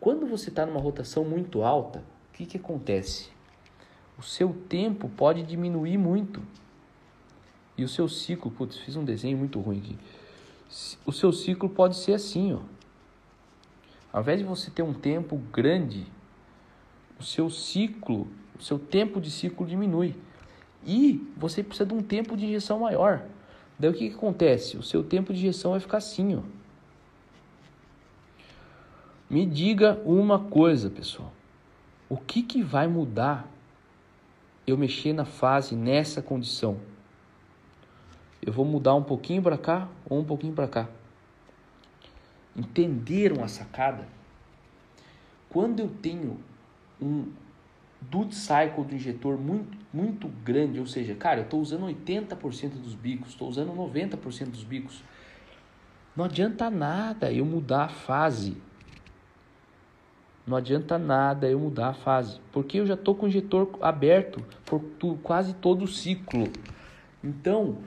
[0.00, 1.98] Quando você está numa rotação muito alta,
[2.30, 3.33] o que, que acontece?
[4.18, 6.42] O seu tempo pode diminuir muito.
[7.76, 9.98] E o seu ciclo, putz, fiz um desenho muito ruim aqui.
[11.04, 12.60] O seu ciclo pode ser assim, ó.
[14.12, 16.06] Ao invés de você ter um tempo grande,
[17.18, 20.14] o seu ciclo, o seu tempo de ciclo diminui.
[20.86, 23.26] E você precisa de um tempo de injeção maior.
[23.78, 24.76] Daí o que, que acontece?
[24.76, 26.42] O seu tempo de injeção vai ficar assim, ó.
[29.28, 31.32] Me diga uma coisa, pessoal.
[32.08, 33.48] O que, que vai mudar
[34.66, 36.78] eu mexer na fase nessa condição?
[38.42, 40.88] Eu vou mudar um pouquinho para cá ou um pouquinho para cá.
[42.56, 44.06] Entenderam a sacada?
[45.48, 46.38] Quando eu tenho
[47.00, 47.32] um
[48.00, 52.94] duty cycle do injetor muito, muito grande, ou seja, cara, eu estou usando 80% dos
[52.94, 55.02] bicos, estou usando 90% dos bicos,
[56.16, 58.56] não adianta nada eu mudar a fase.
[60.46, 64.44] Não adianta nada eu mudar a fase, porque eu já estou com o injetor aberto
[64.66, 66.48] por tu, quase todo o ciclo.
[67.22, 67.78] Então,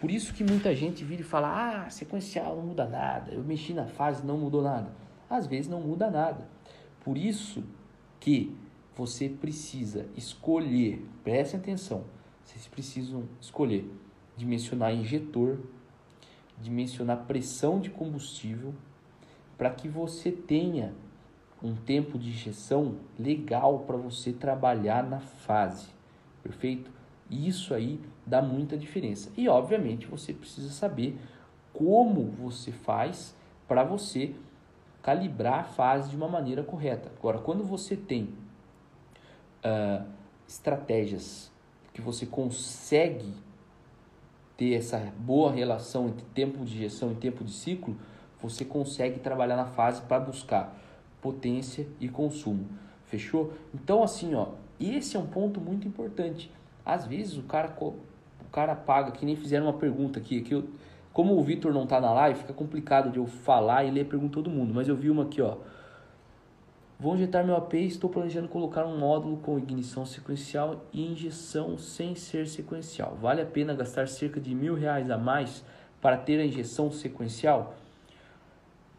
[0.00, 3.74] por isso que muita gente vira e fala: ah, sequencial não muda nada, eu mexi
[3.74, 4.90] na fase não mudou nada.
[5.28, 6.48] Às vezes não muda nada.
[7.04, 7.62] Por isso
[8.18, 8.56] que
[8.96, 12.04] você precisa escolher, prestem atenção,
[12.42, 13.88] vocês precisam escolher
[14.38, 15.58] dimensionar injetor,
[16.60, 18.72] dimensionar pressão de combustível,
[19.58, 20.94] para que você tenha
[21.62, 25.88] um tempo de injeção legal para você trabalhar na fase,
[26.42, 26.90] perfeito?
[27.30, 29.30] Isso aí dá muita diferença.
[29.36, 31.18] E obviamente você precisa saber
[31.72, 33.36] como você faz
[33.66, 34.34] para você
[35.02, 37.10] calibrar a fase de uma maneira correta.
[37.18, 38.34] Agora, quando você tem
[39.64, 40.04] uh,
[40.46, 41.52] estratégias
[41.92, 43.32] que você consegue
[44.56, 47.96] ter essa boa relação entre tempo de injeção e tempo de ciclo,
[48.40, 50.76] você consegue trabalhar na fase para buscar
[51.20, 52.66] potência e consumo.
[53.06, 53.52] Fechou?
[53.74, 54.48] Então, assim, ó,
[54.80, 56.50] esse é um ponto muito importante.
[56.84, 60.64] Às vezes o cara, o cara paga, que nem fizeram uma pergunta aqui, que eu,
[61.12, 64.34] como o Vitor não tá na live, fica complicado de eu falar e ler pergunta
[64.34, 65.56] todo mundo, mas eu vi uma aqui, ó.
[67.00, 71.78] Vou injetar meu AP e estou planejando colocar um módulo com ignição sequencial e injeção
[71.78, 73.16] sem ser sequencial.
[73.20, 75.64] Vale a pena gastar cerca de mil reais a mais
[76.00, 77.76] para ter a injeção sequencial?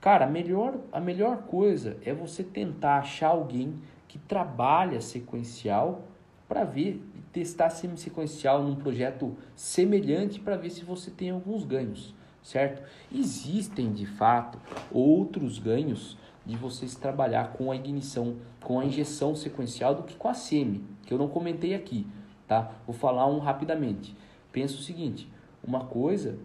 [0.02, 3.76] Cara, a melhor, a melhor coisa é você tentar achar alguém
[4.08, 6.04] que trabalha sequencial
[6.48, 12.82] para ver testar semi-sequencial num projeto semelhante para ver se você tem alguns ganhos, certo?
[13.14, 14.58] Existem de fato
[14.92, 20.30] outros ganhos de vocês trabalhar com a ignição, com a injeção sequencial do que com
[20.30, 22.08] a semi, que eu não comentei aqui,
[22.48, 22.72] tá?
[22.88, 24.16] Vou falar um rapidamente.
[24.52, 25.30] Pensa o seguinte,
[25.64, 26.40] uma coisa,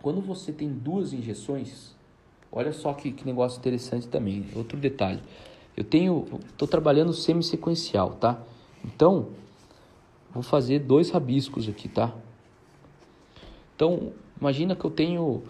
[0.00, 1.97] quando você tem duas injeções,
[2.50, 4.46] Olha só que, que negócio interessante também.
[4.54, 5.20] Outro detalhe.
[5.76, 8.40] Eu tenho, estou trabalhando semi-sequencial, tá?
[8.84, 9.28] Então,
[10.32, 12.12] vou fazer dois rabiscos aqui, tá?
[13.76, 15.42] Então, imagina que eu tenho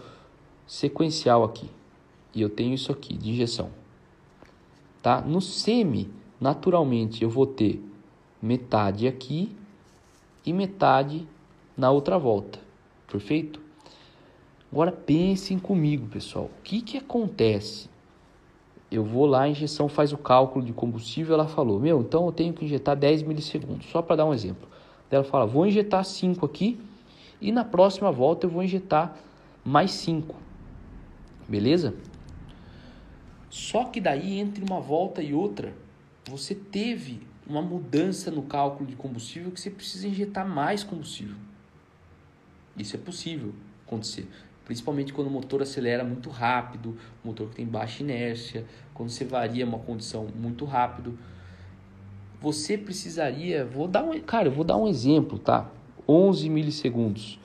[0.67, 1.69] sequencial aqui.
[2.33, 3.71] E eu tenho isso aqui, de injeção.
[5.01, 5.21] Tá?
[5.21, 7.83] No semi, naturalmente, eu vou ter
[8.41, 9.55] metade aqui
[10.45, 11.27] e metade
[11.75, 12.59] na outra volta.
[13.11, 13.59] Perfeito?
[14.71, 16.45] Agora pensem comigo, pessoal.
[16.45, 17.89] O que, que acontece?
[18.91, 22.31] Eu vou lá, a injeção faz o cálculo de combustível, ela falou, meu, então eu
[22.31, 24.67] tenho que injetar 10 milissegundos, só para dar um exemplo.
[25.11, 26.79] Ela fala, vou injetar 5 aqui
[27.41, 29.17] e na próxima volta eu vou injetar
[29.63, 30.35] mais 5.
[31.47, 31.95] Beleza?
[33.49, 35.73] Só que daí, entre uma volta e outra,
[36.27, 41.35] você teve uma mudança no cálculo de combustível que você precisa injetar mais combustível.
[42.77, 43.53] Isso é possível
[43.85, 44.27] acontecer
[44.69, 49.65] principalmente quando o motor acelera muito rápido, motor que tem baixa inércia, quando você varia
[49.65, 51.17] uma condição muito rápido,
[52.39, 55.67] você precisaria, vou dar um, cara, eu vou dar um exemplo, tá?
[56.07, 57.39] 11 milissegundos.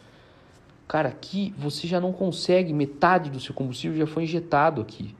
[0.87, 5.15] Cara, aqui você já não consegue, metade do seu combustível já foi injetado aqui,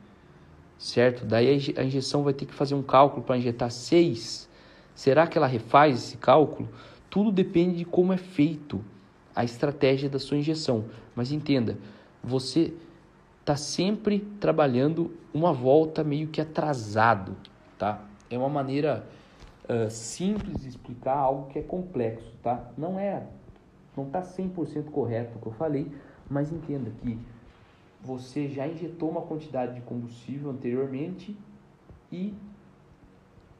[0.79, 1.25] certo?
[1.25, 4.47] Daí a injeção vai ter que fazer um cálculo para injetar 6.
[4.95, 6.69] Será que ela refaz esse cálculo?
[7.09, 8.85] Tudo depende de como é feito
[9.35, 10.85] a estratégia da sua injeção.
[11.15, 11.77] Mas entenda,
[12.23, 12.73] você
[13.41, 17.37] está sempre trabalhando uma volta meio que atrasado,
[17.79, 18.03] tá?
[18.31, 19.07] É uma maneira
[19.69, 22.71] uh, simples de explicar algo que é complexo, tá?
[22.77, 23.23] Não é,
[23.97, 25.91] não está 100% correto o que eu falei,
[26.29, 27.19] mas entenda que
[28.01, 31.37] você já injetou uma quantidade de combustível anteriormente
[32.13, 32.35] e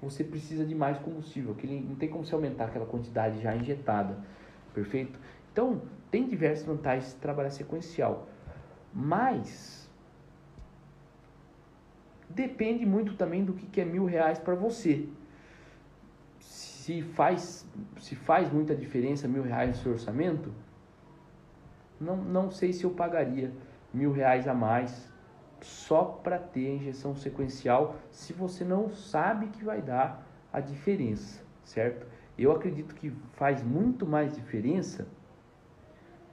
[0.03, 4.19] você precisa de mais combustível, que não tem como se aumentar aquela quantidade já injetada,
[4.75, 5.19] perfeito?
[5.55, 8.27] Então, tem diversas vantagens de trabalhar sequencial.
[8.93, 9.89] Mas
[12.29, 15.09] depende muito também do que é mil reais para você.
[16.41, 17.65] Se faz,
[18.01, 20.53] se faz muita diferença mil reais no seu orçamento,
[22.01, 23.53] não, não sei se eu pagaria
[23.93, 25.09] mil reais a mais
[25.61, 31.41] só para ter a injeção sequencial se você não sabe que vai dar a diferença,
[31.63, 32.09] certo?
[32.37, 35.07] Eu acredito que faz muito mais diferença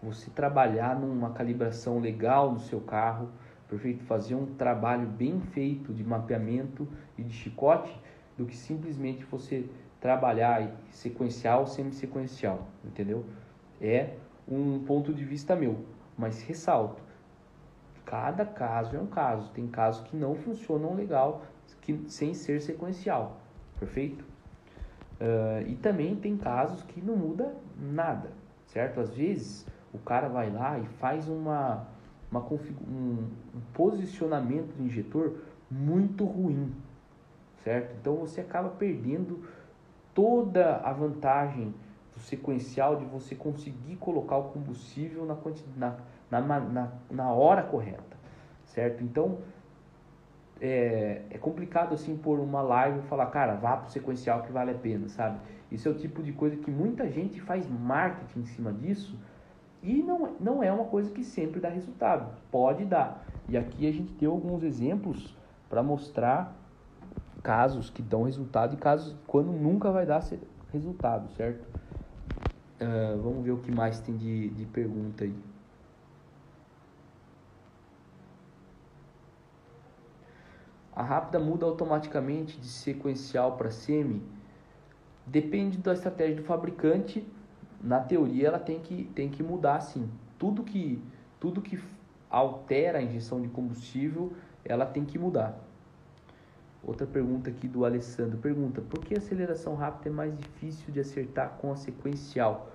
[0.02, 3.30] você trabalhar numa calibração legal no seu carro,
[3.68, 4.04] perfeito?
[4.04, 6.88] Fazer um trabalho bem feito de mapeamento
[7.18, 7.94] e de chicote
[8.38, 9.66] do que simplesmente você
[10.00, 13.26] trabalhar sequencial, semi-sequencial, entendeu?
[13.80, 14.16] É
[14.48, 15.86] um ponto de vista meu,
[16.18, 17.02] mas ressalto,
[18.06, 19.50] cada caso é um caso.
[19.52, 21.44] Tem casos que não funcionam legal
[21.82, 23.40] que, sem ser sequencial,
[23.80, 24.26] perfeito?
[25.22, 28.32] Uh, e também tem casos que não muda nada,
[28.66, 29.00] certo?
[29.00, 31.88] Às vezes o cara vai lá e faz uma,
[32.32, 35.36] uma um, um posicionamento do injetor
[35.70, 36.74] muito ruim,
[37.64, 37.96] certo?
[38.00, 39.44] Então você acaba perdendo
[40.14, 41.74] toda a vantagem
[42.14, 45.38] do sequencial de você conseguir colocar o combustível na,
[46.30, 48.18] na, na, na, na hora correta,
[48.66, 49.04] certo?
[49.04, 49.40] Então
[50.60, 54.72] é, é complicado assim por uma live e falar, cara, vá pro sequencial que vale
[54.72, 55.40] a pena, sabe?
[55.72, 59.18] Isso é o tipo de coisa que muita gente faz marketing em cima disso
[59.82, 62.32] e não, não é uma coisa que sempre dá resultado.
[62.52, 63.26] Pode dar.
[63.50, 65.36] E aqui a gente tem alguns exemplos
[65.70, 66.56] para mostrar
[67.42, 70.24] casos que dão resultado e casos quando nunca vai dar
[70.72, 71.66] resultado, certo?
[72.80, 75.36] Uh, vamos ver o que mais tem de, de pergunta aí.
[80.96, 84.22] A rápida muda automaticamente de sequencial para semi?
[85.26, 87.26] Depende da estratégia do fabricante.
[87.84, 90.10] Na teoria, ela tem que, tem que mudar sim.
[90.38, 91.02] Tudo que,
[91.40, 91.80] tudo que
[92.30, 94.32] altera a injeção de combustível,
[94.64, 95.58] ela tem que mudar.
[96.84, 98.38] Outra pergunta aqui do Alessandro.
[98.38, 102.70] Pergunta, por que a aceleração rápida é mais difícil de acertar com a sequencial?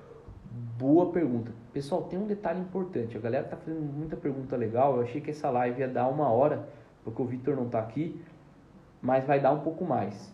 [0.79, 1.51] Boa pergunta.
[1.73, 3.17] Pessoal, tem um detalhe importante.
[3.17, 4.97] A galera tá fazendo muita pergunta legal.
[4.97, 6.69] Eu achei que essa live ia dar uma hora
[7.05, 8.21] porque o Vitor não está aqui,
[9.01, 10.33] mas vai dar um pouco mais.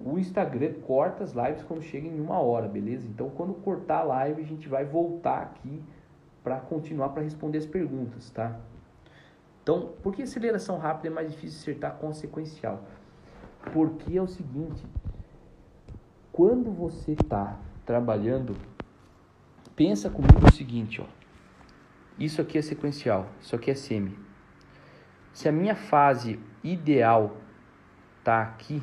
[0.00, 3.06] O Instagram corta as lives quando chega em uma hora, beleza?
[3.06, 5.82] Então, quando cortar a live, a gente vai voltar aqui
[6.42, 8.58] para continuar para responder as perguntas, tá?
[9.62, 12.84] Então, por que aceleração rápida é mais difícil acertar com a sequencial?
[13.72, 14.82] Porque é o seguinte,
[16.32, 18.56] quando você está trabalhando,
[19.74, 21.06] pensa comigo o seguinte, ó.
[22.18, 24.18] Isso aqui é sequencial, isso aqui é semi.
[25.32, 27.36] Se a minha fase ideal
[28.18, 28.82] está aqui,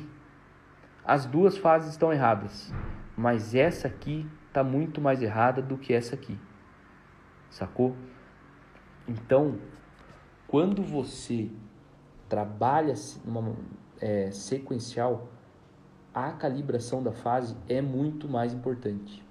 [1.06, 2.72] as duas fases estão erradas,
[3.16, 6.36] mas essa aqui está muito mais errada do que essa aqui,
[7.48, 7.94] sacou?
[9.06, 9.58] Então,
[10.48, 11.48] quando você
[12.28, 12.94] trabalha
[14.00, 15.28] é, sequencial,
[16.12, 19.24] a calibração da fase é muito mais importante.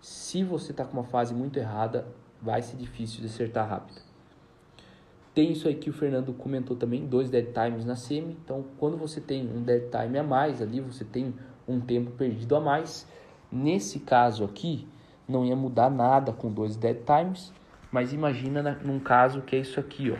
[0.00, 2.06] Se você está com uma fase muito errada,
[2.40, 4.07] vai ser difícil de acertar rápido.
[5.38, 8.36] Tem isso aí que o Fernando comentou também, dois dead times na semi.
[8.44, 11.32] Então, quando você tem um dead time a mais ali, você tem
[11.68, 13.06] um tempo perdido a mais.
[13.48, 14.88] Nesse caso aqui,
[15.28, 17.52] não ia mudar nada com dois dead times,
[17.92, 20.16] mas imagina num caso que é isso aqui, ó.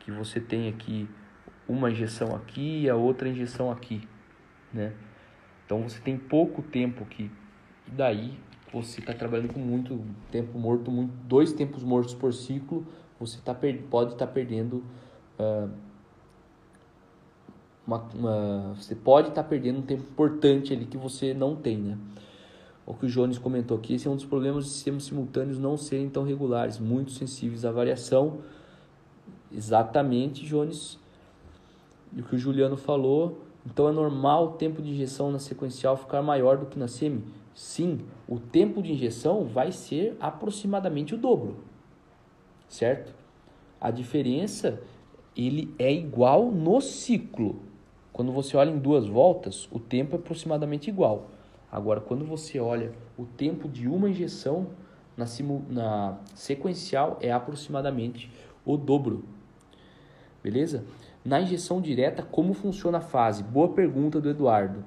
[0.00, 1.08] Que você tem aqui
[1.66, 4.06] uma injeção aqui e a outra injeção aqui,
[4.70, 4.92] né?
[5.64, 7.30] Então você tem pouco tempo aqui.
[7.86, 8.38] E daí
[8.70, 12.86] você está trabalhando com muito tempo morto, muito, dois tempos mortos por ciclo,
[13.18, 13.54] você tá,
[13.90, 14.84] pode estar tá perdendo
[15.38, 15.68] uh,
[17.86, 21.78] uma, uma, você pode estar tá perdendo um tempo importante ali que você não tem,
[21.78, 21.98] né?
[22.86, 25.76] O que o Jones comentou aqui, esse é um dos problemas de sistemas simultâneos não
[25.76, 28.38] serem tão regulares, muito sensíveis à variação.
[29.52, 30.98] Exatamente, Jones.
[32.14, 35.98] E o que o Juliano falou, então é normal o tempo de injeção na sequencial
[35.98, 37.24] ficar maior do que na semi?
[37.54, 41.67] Sim, o tempo de injeção vai ser aproximadamente o dobro
[42.68, 43.12] certo?
[43.80, 44.80] A diferença
[45.36, 47.60] ele é igual no ciclo.
[48.12, 51.28] Quando você olha em duas voltas, o tempo é aproximadamente igual.
[51.70, 54.68] Agora, quando você olha o tempo de uma injeção
[55.16, 55.26] na,
[55.68, 58.30] na sequencial, é aproximadamente
[58.64, 59.24] o dobro.
[60.42, 60.84] Beleza?
[61.24, 63.42] Na injeção direta, como funciona a fase?
[63.42, 64.80] Boa pergunta do Eduardo.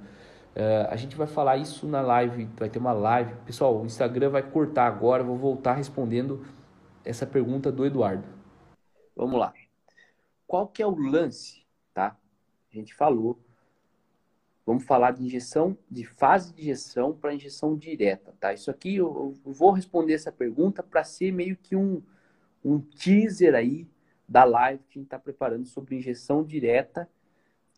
[0.54, 3.34] Uh, a gente vai falar isso na live, vai ter uma live.
[3.46, 6.42] Pessoal, o Instagram vai cortar agora, vou voltar respondendo
[7.04, 8.28] essa pergunta do Eduardo.
[9.16, 9.54] Vamos lá.
[10.48, 12.18] Qual que é o lance, tá?
[12.72, 13.40] A gente falou.
[14.66, 18.54] Vamos falar de injeção, de fase de injeção para injeção direta, tá?
[18.54, 22.02] Isso aqui eu, eu vou responder essa pergunta para ser meio que um,
[22.64, 23.88] um teaser aí
[24.28, 27.10] da live que a gente está preparando sobre injeção direta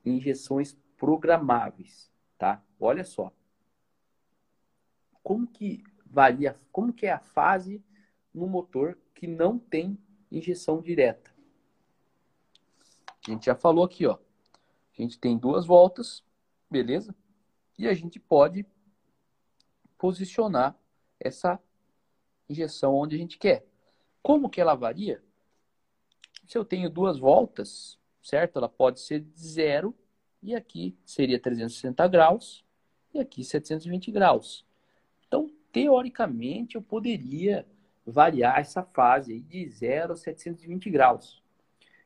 [0.06, 2.62] e injeções programáveis, tá?
[2.80, 3.32] Olha só.
[5.24, 7.82] Como que varia, como que é a fase
[8.34, 9.98] no motor que não tem
[10.32, 11.34] injeção direta.
[13.28, 14.14] A gente já falou aqui, ó.
[14.16, 16.24] A gente tem duas voltas,
[16.70, 17.16] beleza?
[17.78, 18.66] E a gente pode
[19.98, 20.78] posicionar
[21.20, 21.60] essa
[22.50, 23.66] injeção onde a gente quer.
[24.22, 25.24] Como que ela varia?
[26.46, 28.58] Se eu tenho duas voltas, certo?
[28.58, 29.96] Ela pode ser de zero
[30.42, 32.66] e aqui seria 360 graus
[33.14, 34.66] e aqui 720 graus.
[35.28, 37.66] Então, teoricamente, eu poderia
[38.06, 41.42] variar essa fase de 0 a 720 graus.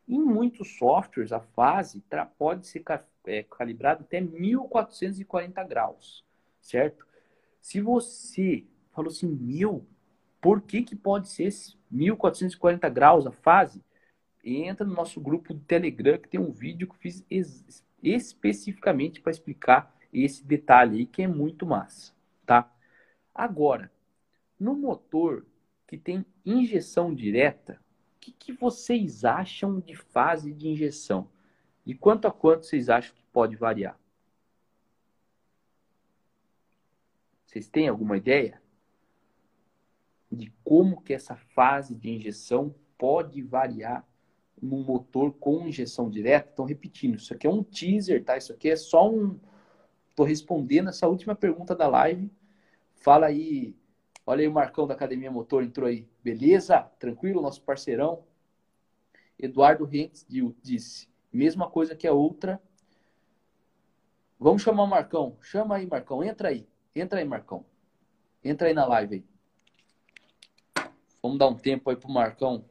[0.07, 2.03] Em muitos softwares, a fase
[2.37, 2.83] pode ser
[3.25, 6.23] é, calibrada até 1440 graus,
[6.61, 7.05] certo?
[7.59, 9.85] Se você falou assim, mil,
[10.39, 11.49] por que, que pode ser
[11.91, 13.83] 1440 graus a fase?
[14.43, 17.25] Entra no nosso grupo do Telegram, que tem um vídeo que eu fiz
[18.01, 22.13] especificamente para explicar esse detalhe aí, que é muito massa,
[22.45, 22.71] tá?
[23.35, 23.91] Agora,
[24.57, 25.45] no motor
[25.87, 27.81] que tem injeção direta,
[28.15, 31.29] o que, que vocês acham de fase de injeção?
[31.85, 33.97] E quanto a quanto vocês acham que pode variar?
[37.45, 38.61] Vocês têm alguma ideia
[40.29, 44.05] de como que essa fase de injeção pode variar
[44.61, 46.49] num motor com injeção direta?
[46.51, 48.35] Então, repetindo, isso aqui é um teaser, tá?
[48.35, 49.39] Isso aqui é só um.
[50.09, 52.29] Estou respondendo essa última pergunta da live.
[52.95, 53.73] Fala aí
[54.29, 56.05] Olha aí o Marcão da Academia Motor entrou aí.
[56.21, 56.81] Beleza?
[56.99, 58.25] Tranquilo, nosso parceirão.
[59.39, 60.25] Eduardo Rentes
[60.61, 61.07] disse.
[61.31, 62.61] Mesma coisa que a outra.
[64.37, 65.37] Vamos chamar o Marcão.
[65.41, 66.21] Chama aí, Marcão.
[66.21, 66.67] Entra aí.
[66.93, 67.65] Entra aí, Marcão.
[68.43, 69.25] Entra aí na live aí.
[71.23, 72.65] Vamos dar um tempo aí pro Marcão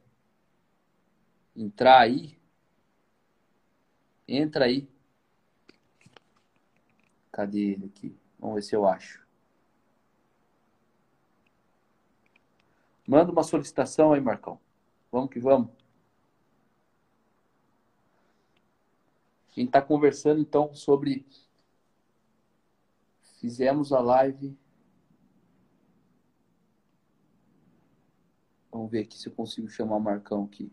[1.55, 2.37] entrar aí.
[4.27, 4.87] Entra aí.
[7.31, 8.15] Cadê ele aqui?
[8.37, 9.26] Vamos ver se eu acho.
[13.07, 14.59] Manda uma solicitação aí, Marcão.
[15.09, 15.69] Vamos que vamos.
[19.47, 21.25] A gente está conversando então sobre.
[23.39, 24.57] Fizemos a live.
[28.69, 30.69] Vamos ver aqui se eu consigo chamar o Marcão aqui.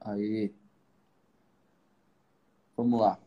[0.00, 0.54] Aí.
[2.74, 3.20] Vamos lá.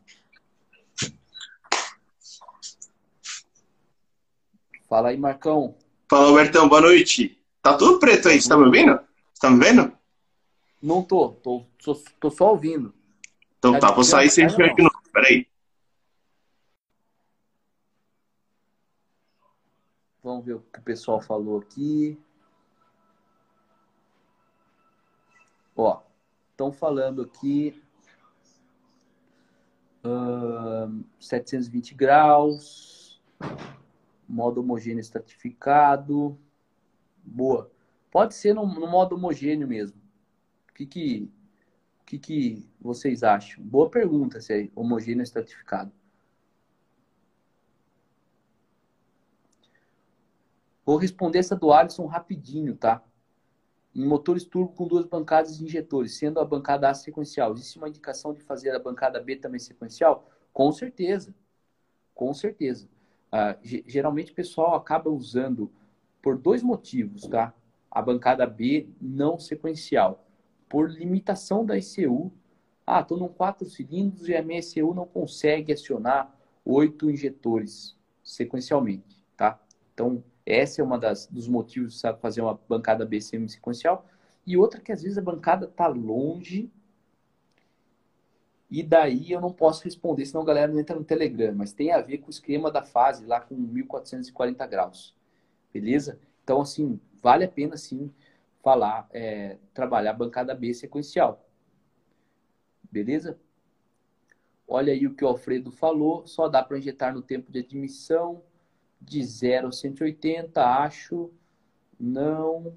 [4.88, 5.76] Fala aí, Marcão.
[6.08, 7.38] Fala, Albertão, boa noite.
[7.60, 8.98] Tá tudo preto aí, você tá me ouvindo?
[9.34, 9.92] Você tá me vendo?
[10.82, 12.94] Não tô, tô, tô, tô só ouvindo.
[13.58, 14.90] Então tá, tá vou sair sem ver aqui no.
[15.12, 15.46] Peraí.
[20.22, 22.18] Vamos ver o que o pessoal falou aqui.
[25.76, 26.00] Ó,
[26.52, 27.82] estão falando aqui.
[30.02, 33.20] Uh, 720 graus
[34.28, 36.38] modo homogêneo estratificado.
[37.24, 37.70] Boa.
[38.10, 39.98] Pode ser no, no modo homogêneo mesmo.
[40.70, 41.32] O que que,
[42.06, 43.62] que que vocês acham?
[43.64, 45.92] Boa pergunta se é homogêneo estratificado.
[50.84, 53.04] Vou responder essa do Alisson rapidinho, tá?
[53.94, 57.88] Em motores turbo com duas bancadas de injetores, sendo a bancada A sequencial, existe uma
[57.88, 60.30] indicação de fazer a bancada B também sequencial?
[60.52, 61.34] Com certeza.
[62.14, 62.88] Com certeza.
[63.32, 65.70] Uh, geralmente o pessoal acaba usando
[66.22, 67.54] por dois motivos, tá?
[67.90, 70.26] A bancada B não sequencial.
[70.68, 72.32] Por limitação da ICU.
[72.86, 79.24] Ah, estou num quatro cilindros e a minha ICU não consegue acionar oito injetores sequencialmente,
[79.36, 79.60] tá?
[79.92, 84.06] Então, esse é uma das dos motivos de fazer uma bancada B semi-sequencial.
[84.46, 86.70] E outra que às vezes a bancada está longe
[88.70, 91.54] e daí eu não posso responder, senão a galera não entra no Telegram.
[91.54, 95.14] Mas tem a ver com o esquema da fase lá com 1440 graus.
[95.72, 96.20] Beleza?
[96.44, 98.12] Então, assim, vale a pena sim
[98.62, 101.46] falar, é, trabalhar bancada B sequencial.
[102.90, 103.38] Beleza?
[104.66, 106.26] Olha aí o que o Alfredo falou.
[106.26, 108.42] Só dá para injetar no tempo de admissão
[109.00, 111.30] de 0 a 180, acho.
[111.98, 112.76] Não.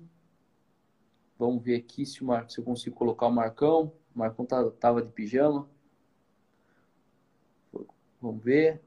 [1.38, 2.50] Vamos ver aqui se, o Mar...
[2.50, 3.92] se eu consigo colocar o Marcão.
[4.16, 5.68] O Marcão tá, tava de pijama.
[8.22, 8.80] Vamos ver.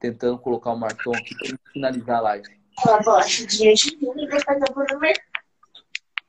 [0.00, 2.62] Tentando colocar o Marcão aqui para finalizar a live.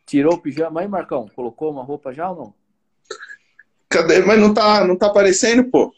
[0.06, 1.28] Tirou o pijama aí, Marcão?
[1.30, 2.54] Colocou uma roupa já ou não?
[3.90, 4.20] Cadê?
[4.22, 5.94] Mas não tá, não tá aparecendo, pô.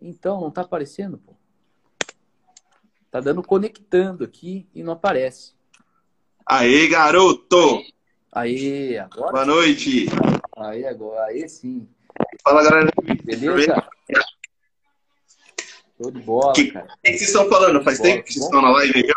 [0.00, 1.34] Então, não tá aparecendo, pô.
[3.10, 5.54] Tá dando conectando aqui e não aparece.
[6.44, 7.82] Aê, garoto!
[8.32, 9.32] Aê, agora.
[9.32, 10.06] Boa noite.
[10.56, 11.88] Aí agora, aí sim.
[12.42, 12.90] Fala, galera.
[13.24, 13.88] Beleza?
[15.96, 16.86] Show de bola, que, cara.
[16.86, 17.82] O que vocês estão falando?
[17.82, 19.14] Faz tempo que vocês estão na live aí?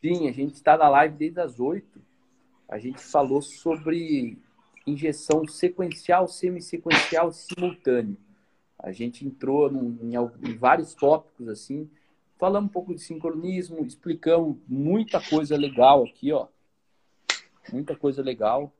[0.00, 2.00] Sim, a gente está na live desde as 8.
[2.68, 4.38] A gente falou sobre
[4.86, 8.16] injeção sequencial, semissequencial, simultâneo.
[8.78, 10.14] A gente entrou num, em,
[10.48, 11.90] em, vários tópicos assim,
[12.38, 16.46] falamos um pouco de sincronismo, explicamos muita coisa legal aqui, ó.
[17.72, 18.72] Muita coisa legal.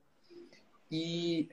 [0.90, 1.48] E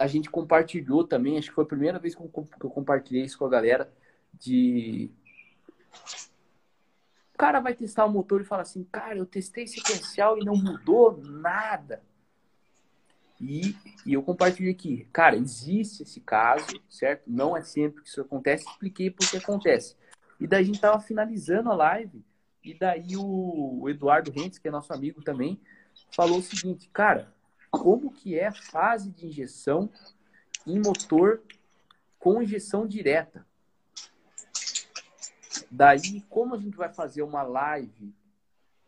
[0.00, 3.44] a gente compartilhou também, acho que foi a primeira vez que eu, compartilhei isso com
[3.44, 3.92] a galera,
[4.32, 5.10] de
[7.34, 10.56] o cara vai testar o motor e fala assim, cara, eu testei sequencial e não
[10.56, 12.02] mudou nada.
[13.38, 13.76] E,
[14.06, 17.24] e eu compartilhei aqui, cara, existe esse caso, certo?
[17.26, 19.96] Não é sempre que isso acontece, expliquei por que acontece.
[20.38, 22.24] E daí a gente tava finalizando a live,
[22.64, 25.60] e daí o Eduardo Rentes, que é nosso amigo também,
[26.10, 27.34] falou o seguinte, cara,
[27.70, 29.90] como que é a fase de injeção
[30.66, 31.42] em motor
[32.18, 33.46] com injeção direta?
[35.70, 38.12] Daí, como a gente vai fazer uma live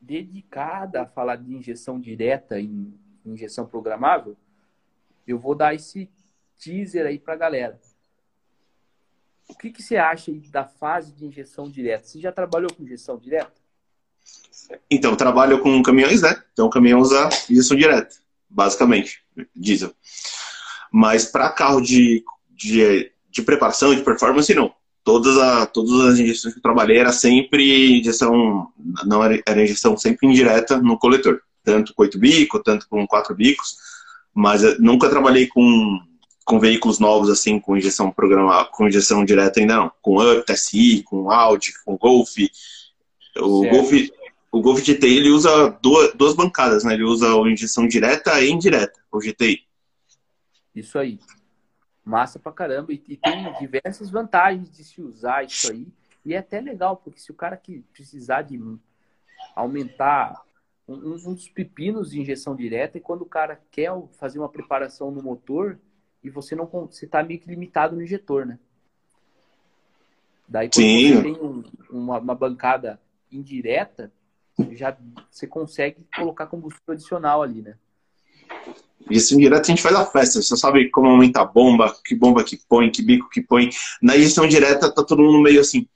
[0.00, 2.92] dedicada a falar de injeção direta em
[3.24, 4.36] injeção programável,
[5.26, 6.10] eu vou dar esse
[6.58, 7.80] teaser aí para a galera.
[9.48, 12.06] O que, que você acha da fase de injeção direta?
[12.06, 13.52] Você já trabalhou com injeção direta?
[14.90, 16.42] Então, trabalho com caminhões, né?
[16.52, 18.16] Então, caminhão usa injeção direta,
[18.52, 19.20] basicamente,
[19.54, 19.92] diesel.
[20.92, 24.72] Mas para carro de, de, de preparação, de performance, não.
[25.04, 28.68] Todas, a, todas as injeções que eu trabalhei era sempre injeção,
[29.04, 31.40] não era, era injeção sempre indireta no coletor.
[31.64, 33.76] Tanto com oito bicos, tanto com quatro bicos
[34.34, 36.00] mas nunca trabalhei com,
[36.44, 39.92] com veículos novos assim, com injeção programada, com injeção direta ainda não.
[40.00, 42.36] Com Up, TSI, com Audi, com Golf.
[43.36, 43.92] O Golf,
[44.52, 46.92] o Golf GTI ele usa duas, duas bancadas, né?
[46.92, 49.66] Ele usa a injeção direta e indireta, o GTI.
[50.74, 51.18] Isso aí.
[52.04, 52.92] Massa pra caramba.
[52.92, 55.86] E, e tem diversas vantagens de se usar isso aí.
[56.24, 58.60] E é até legal, porque se o cara que precisar de
[59.56, 60.42] aumentar
[60.86, 65.10] um, um dos pepinos de injeção direta é quando o cara quer fazer uma preparação
[65.10, 65.78] no motor
[66.22, 68.58] e você não você está meio que limitado no injetor, né?
[70.46, 71.14] Daí quando Sim.
[71.14, 73.00] você tem um, uma, uma, bancada
[73.30, 74.12] indireta,
[74.72, 74.96] já
[75.30, 77.74] você consegue colocar combustível adicional ali, né?
[79.10, 82.44] Injeção direta a gente faz a festa, você sabe como aumenta a bomba, que bomba
[82.44, 83.70] que põe, que bico que põe.
[84.00, 85.86] Na injeção direta tá todo mundo meio assim,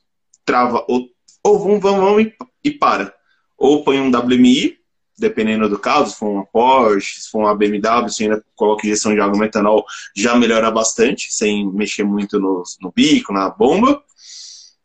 [0.45, 1.09] trava, ou,
[1.43, 2.33] ou vamos, vamos, vamos
[2.65, 3.15] e para.
[3.57, 4.77] Ou põe um WMI,
[5.19, 9.15] dependendo do caso, se for uma Porsche, se for uma BMW, se ainda coloca injeção
[9.15, 14.03] de água metanol, já melhora bastante, sem mexer muito no, no bico, na bomba.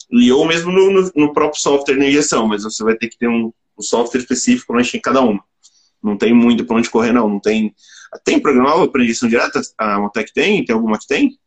[0.10, 3.18] E ou mesmo no, no, no, próprio software de injeção, mas você vai ter que
[3.18, 3.52] ter um,
[3.82, 5.44] um software específico para em cada uma.
[6.02, 7.28] Não tem muito para onde correr, não.
[7.30, 7.76] Não tem.
[8.24, 9.62] Tem programável para injeção direta?
[9.78, 10.66] A Motec tem?
[10.66, 11.40] Tem alguma que tem?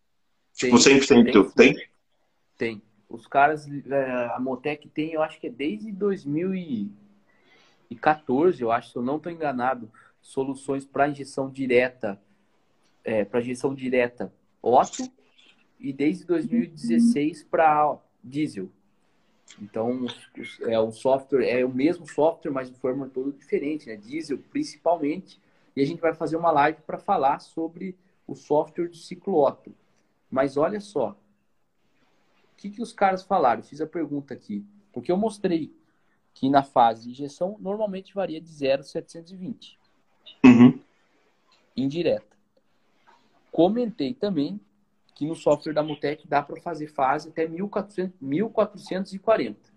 [0.55, 1.75] Tipo, tem tipo, 100% tem?
[1.75, 1.89] Tem.
[2.57, 2.83] tem.
[3.09, 6.91] Os caras, é, a Motec tem, eu acho que é desde 2000 e
[7.95, 12.21] 2014, eu acho, se eu não estou enganado, soluções para injeção direta,
[13.05, 14.33] é, para injeção direta
[14.63, 15.11] Otto
[15.79, 18.71] e desde 2016 para diesel.
[19.61, 20.07] Então,
[20.63, 23.97] é o software é o mesmo software, mas de forma todo diferente, né?
[23.97, 25.41] Diesel principalmente.
[25.77, 29.75] E a gente vai fazer uma live para falar sobre o software do ciclo Otto.
[30.31, 33.63] Mas olha só, o que, que os caras falaram?
[33.63, 35.73] Fiz a pergunta aqui, porque eu mostrei
[36.33, 39.79] que na fase de injeção normalmente varia de 0 a 720.
[40.45, 40.81] Uhum.
[41.77, 42.37] Indireta.
[43.53, 44.61] Comentei também
[45.15, 49.73] que no software da Mutec dá para fazer fase até 1400, 1440.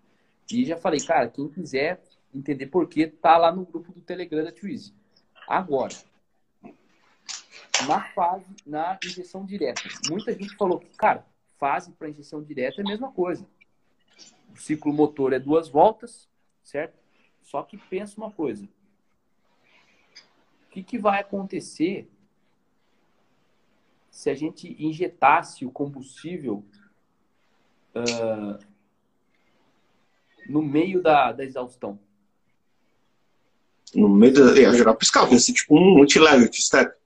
[0.52, 2.02] E já falei, cara, quem quiser
[2.34, 4.94] entender por que, tá lá no grupo do Telegram da Twizy.
[5.48, 5.94] Agora,
[7.88, 11.26] na fase, na injeção direta, muita gente falou que, cara,
[11.58, 13.48] fase para injeção direta é a mesma coisa.
[14.54, 16.28] O ciclo motor é duas voltas,
[16.64, 16.98] certo?
[17.44, 18.66] Só que pensa uma coisa.
[20.66, 22.10] O que, que vai acontecer
[24.18, 26.66] se a gente injetasse o combustível
[27.94, 28.58] uh,
[30.50, 32.00] no meio da, da exaustão?
[33.94, 34.60] No meio da.
[34.60, 36.98] Ia gerar piscar, ia ser tipo um multilevel step.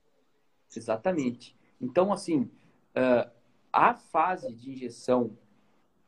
[0.73, 1.53] Exatamente.
[1.81, 2.49] Então, assim,
[2.95, 3.29] uh,
[3.73, 5.37] a fase de injeção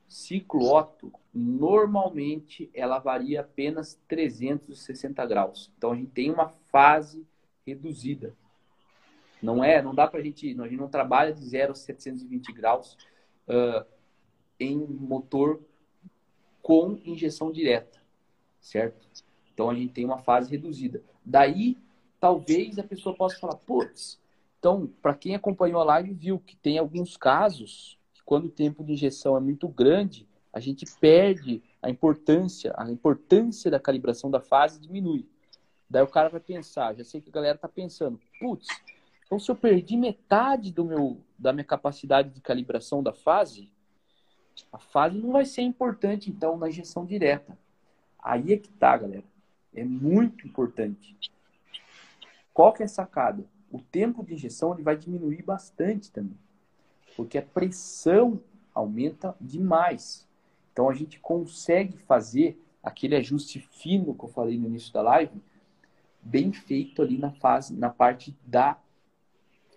[0.07, 5.69] ciclo Otto, normalmente ela varia apenas 360 graus.
[5.77, 7.27] Então a gente tem uma fase
[7.67, 8.33] reduzida.
[9.43, 12.53] Não é, não dá para a gente, a gente não trabalha de 0 a 720
[12.53, 12.97] graus
[13.47, 13.85] uh,
[14.57, 15.61] em motor
[16.61, 18.01] com injeção direta,
[18.61, 19.05] certo?
[19.53, 21.03] Então a gente tem uma fase reduzida.
[21.25, 21.77] Daí,
[22.21, 24.17] talvez a pessoa possa falar, putz,
[24.57, 28.93] então, para quem acompanhou a live viu que tem alguns casos quando o tempo de
[28.93, 34.79] injeção é muito grande, a gente perde a importância, a importância da calibração da fase
[34.79, 35.27] diminui.
[35.89, 38.67] Daí o cara vai pensar, já sei que a galera tá pensando, putz,
[39.25, 43.71] Então, se eu perdi metade do meu, da minha capacidade de calibração da fase,
[44.71, 47.57] a fase não vai ser importante, então, na injeção direta.
[48.19, 49.23] Aí é que tá, galera.
[49.73, 51.17] É muito importante.
[52.53, 53.43] Qual que é a sacada?
[53.71, 56.37] O tempo de injeção ele vai diminuir bastante também.
[57.15, 58.39] Porque a pressão
[58.73, 60.27] aumenta demais.
[60.71, 65.41] Então a gente consegue fazer aquele ajuste fino que eu falei no início da live,
[66.21, 68.77] bem feito ali na fase, na parte da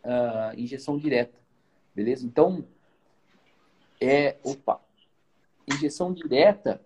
[0.06, 1.38] uh, injeção direta,
[1.94, 2.24] beleza?
[2.24, 2.64] Então
[4.00, 4.80] é, opa,
[5.66, 6.80] injeção direta,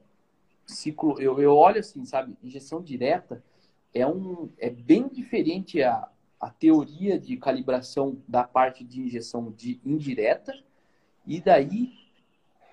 [0.67, 2.37] ciclo, eu, eu olho assim, sabe?
[2.43, 3.43] Injeção direta
[3.93, 6.09] é um, é bem diferente a,
[6.41, 10.53] a teoria de calibração da parte de injeção de indireta
[11.27, 12.01] e daí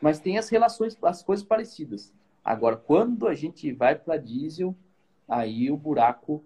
[0.02, 2.14] mas tem as relações, as coisas parecidas.
[2.44, 4.76] Agora, quando a gente vai para diesel,
[5.28, 6.44] aí o buraco.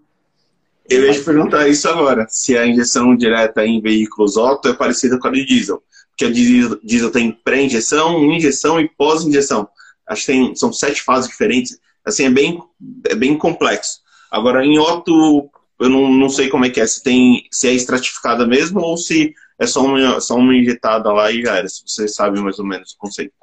[0.92, 5.18] Eu ia te perguntar isso agora, se a injeção direta em veículos auto é parecida
[5.18, 5.82] com a de diesel.
[6.10, 9.70] Porque a diesel, diesel tem pré-injeção, injeção e pós-injeção.
[10.08, 11.80] Acho que tem, são sete fases diferentes.
[12.06, 12.62] Assim, é bem,
[13.08, 14.02] é bem complexo.
[14.30, 15.50] Agora, em Otto,
[15.80, 16.88] eu não, não sei como é que é.
[16.88, 21.32] Se, tem, se é estratificada mesmo ou se é só uma, só uma injetada lá
[21.32, 21.68] e já era.
[21.70, 23.34] Se você sabe mais ou menos o conceito.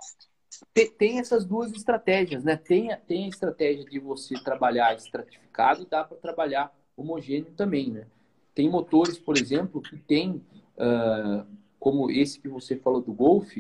[0.75, 2.57] Tem, tem essas duas estratégias, né?
[2.57, 6.71] Tem, tem a estratégia de você trabalhar estratificado e dá para trabalhar
[7.01, 8.07] homogêneo também, né?
[8.55, 10.43] Tem motores, por exemplo, que tem,
[10.77, 11.47] uh,
[11.79, 13.57] como esse que você falou do Golf,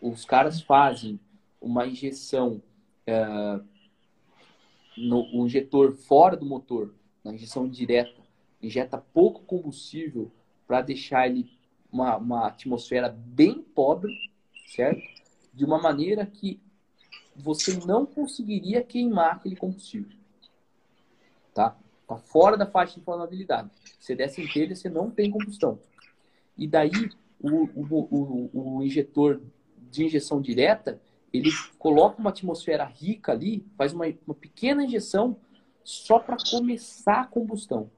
[0.00, 1.18] os caras fazem
[1.60, 2.60] uma injeção
[3.08, 3.64] uh,
[4.96, 8.20] no o injetor fora do motor, na injeção direta,
[8.62, 10.30] injeta pouco combustível
[10.66, 11.48] para deixar ele
[11.92, 14.12] uma, uma atmosfera bem pobre,
[14.66, 15.02] certo?
[15.52, 16.60] De uma maneira que
[17.34, 20.16] você não conseguiria queimar aquele combustível.
[21.54, 21.76] Tá?
[22.06, 23.70] Tá fora da faixa de inflamabilidade.
[23.98, 25.78] Você der centelha, você não tem combustão.
[26.56, 27.10] E daí,
[27.40, 29.40] o, o, o, o injetor
[29.90, 31.00] de injeção direta,
[31.32, 35.36] ele coloca uma atmosfera rica ali, faz uma, uma pequena injeção
[35.82, 37.90] só para começar a combustão.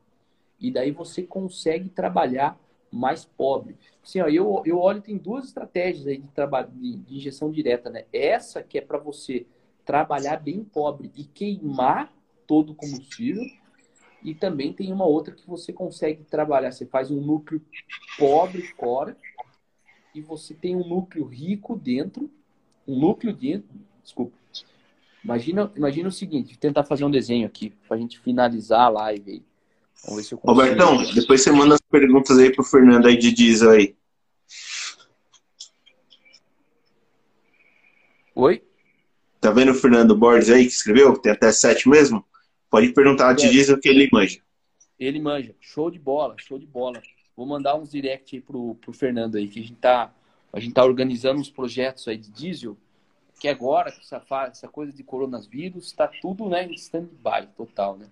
[0.60, 2.58] E daí você consegue trabalhar
[2.90, 3.76] mais pobre.
[4.02, 7.90] Assim, ó, eu, eu olho, tem duas estratégias aí de, trabalho, de, de injeção direta,
[7.90, 8.04] né?
[8.12, 9.46] Essa que é para você
[9.84, 12.12] trabalhar bem pobre e queimar
[12.46, 13.44] todo o combustível.
[14.22, 16.72] E também tem uma outra que você consegue trabalhar.
[16.72, 17.62] Você faz um núcleo
[18.18, 19.16] pobre fora
[20.14, 22.30] e você tem um núcleo rico dentro.
[22.86, 23.68] Um núcleo dentro.
[24.02, 24.36] Desculpa.
[25.22, 29.30] Imagina, imagina o seguinte, tentar fazer um desenho aqui para a gente finalizar a live
[29.30, 29.42] aí.
[30.04, 30.60] Vamos ver se eu consigo.
[30.60, 33.96] Robertão, depois você manda as perguntas aí pro Fernando aí de diesel aí.
[38.34, 38.62] Oi?
[39.40, 41.16] Tá vendo o Fernando Borges aí que escreveu?
[41.18, 42.24] Tem até sete mesmo?
[42.70, 43.50] Pode perguntar de é.
[43.50, 44.40] diesel que ele manja.
[44.98, 45.54] Ele manja.
[45.60, 47.00] Show de bola, show de bola.
[47.36, 50.12] Vou mandar uns direct aí pro, pro Fernando aí, que a gente tá,
[50.52, 52.76] a gente tá organizando uns projetos aí de diesel,
[53.38, 58.08] que agora, essa, essa coisa de coronavírus, tá tudo né, em stand-by total, né?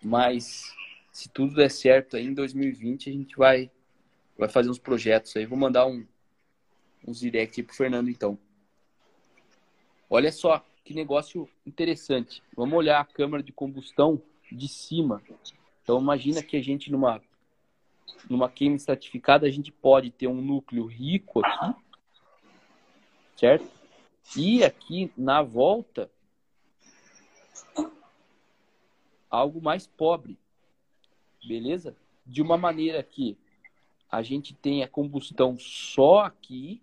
[0.00, 0.72] Mas
[1.12, 3.70] se tudo der certo aí em 2020, a gente vai,
[4.38, 5.44] vai fazer uns projetos aí.
[5.44, 6.06] Vou mandar um,
[7.06, 8.38] uns direct aí pro Fernando, então.
[10.08, 12.42] Olha só que negócio interessante.
[12.54, 14.20] Vamos olhar a câmara de combustão
[14.52, 15.22] de cima.
[15.82, 17.20] Então, imagina que a gente, numa,
[18.28, 21.74] numa queima estratificada, a gente pode ter um núcleo rico aqui,
[23.36, 23.68] certo?
[24.36, 26.10] E aqui na volta,
[29.30, 30.38] algo mais pobre
[31.46, 31.96] beleza?
[32.26, 33.36] De uma maneira que
[34.10, 36.80] a gente tenha combustão só aqui,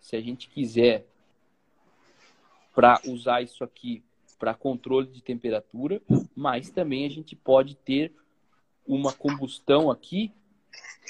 [0.00, 1.06] se a gente quiser,
[2.76, 4.04] para usar isso aqui
[4.38, 6.02] para controle de temperatura,
[6.36, 8.14] mas também a gente pode ter
[8.86, 10.30] uma combustão aqui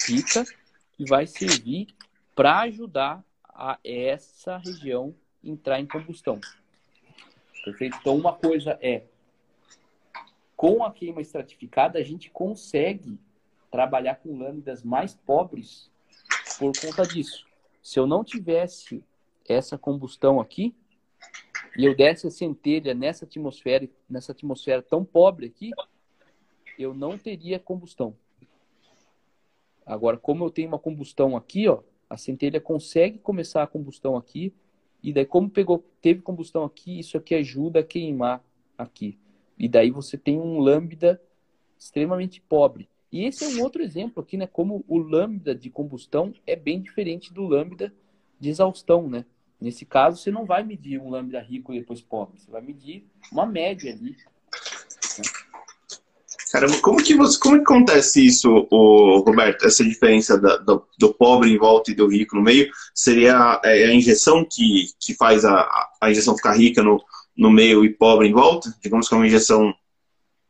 [0.06, 0.44] rica
[0.92, 1.88] que vai servir
[2.36, 5.12] para ajudar a essa região
[5.42, 6.38] entrar em combustão.
[7.64, 7.96] Perfeito?
[8.00, 9.02] Então, uma coisa é
[10.56, 13.18] com a queima estratificada, a gente consegue
[13.72, 15.90] trabalhar com lâminas mais pobres
[16.60, 17.44] por conta disso.
[17.82, 19.02] Se eu não tivesse
[19.48, 20.72] essa combustão aqui,
[21.76, 25.70] e eu desse a centelha nessa atmosfera, nessa atmosfera tão pobre aqui,
[26.78, 28.14] eu não teria combustão.
[29.84, 34.52] Agora, como eu tenho uma combustão aqui, ó, a centelha consegue começar a combustão aqui,
[35.02, 38.42] e daí como pegou, teve combustão aqui, isso aqui ajuda a queimar
[38.76, 39.18] aqui.
[39.58, 41.20] E daí você tem um lambda
[41.78, 42.88] extremamente pobre.
[43.12, 44.46] E esse é um outro exemplo aqui, né?
[44.46, 47.94] Como o lambda de combustão é bem diferente do lambda
[48.38, 49.24] de exaustão, né?
[49.60, 52.38] Nesse caso, você não vai medir um lambda rico e depois pobre.
[52.38, 54.16] Você vai medir uma média ali.
[56.52, 59.66] Caramba, como que, você, como que acontece isso, o, Roberto?
[59.66, 62.70] Essa diferença da, do, do, pobre em volta e do rico no meio?
[62.94, 65.68] Seria a, é a injeção que, que faz a,
[66.00, 67.02] a injeção ficar rica no,
[67.36, 68.74] no meio e pobre em volta?
[68.82, 69.74] Digamos que é uma injeção.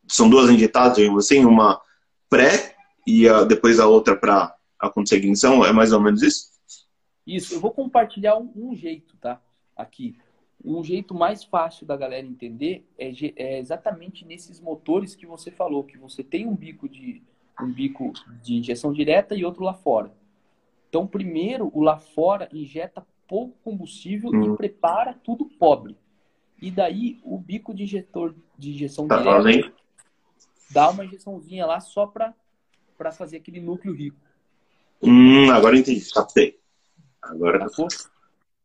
[0.06, 1.80] São duas injetadas, assim, uma
[2.28, 2.76] pré
[3.06, 5.64] e a, depois a outra para a ignição?
[5.64, 6.55] É mais ou menos isso?
[7.26, 9.40] Isso, eu vou compartilhar um, um jeito, tá?
[9.76, 10.16] Aqui
[10.64, 15.84] um jeito mais fácil da galera entender é, é, exatamente nesses motores que você falou,
[15.84, 17.22] que você tem um bico de
[17.60, 18.12] um bico
[18.42, 20.12] de injeção direta e outro lá fora.
[20.88, 24.54] Então, primeiro, o lá fora injeta pouco combustível hum.
[24.54, 25.96] e prepara tudo pobre.
[26.60, 29.72] E daí o bico de injetor de injeção tá direta
[30.70, 32.34] dá uma injeçãozinha lá só para
[32.98, 34.16] para fazer aquele núcleo rico.
[35.02, 36.58] Hum, agora entendi, captei.
[37.28, 37.58] Agora.
[37.58, 37.66] Tá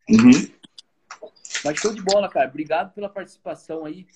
[0.08, 0.48] uhum.
[1.64, 2.48] Mas show de bola, cara.
[2.48, 4.06] Obrigado pela participação aí.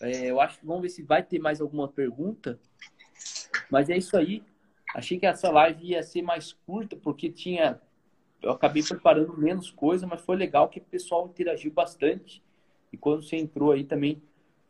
[0.00, 2.58] É, eu acho que vamos ver se vai ter mais alguma pergunta.
[3.70, 4.42] Mas é isso aí.
[4.94, 7.80] Achei que essa live ia ser mais curta, porque tinha.
[8.42, 12.42] Eu acabei preparando menos coisa, mas foi legal que o pessoal interagiu bastante.
[12.92, 14.22] E quando você entrou aí também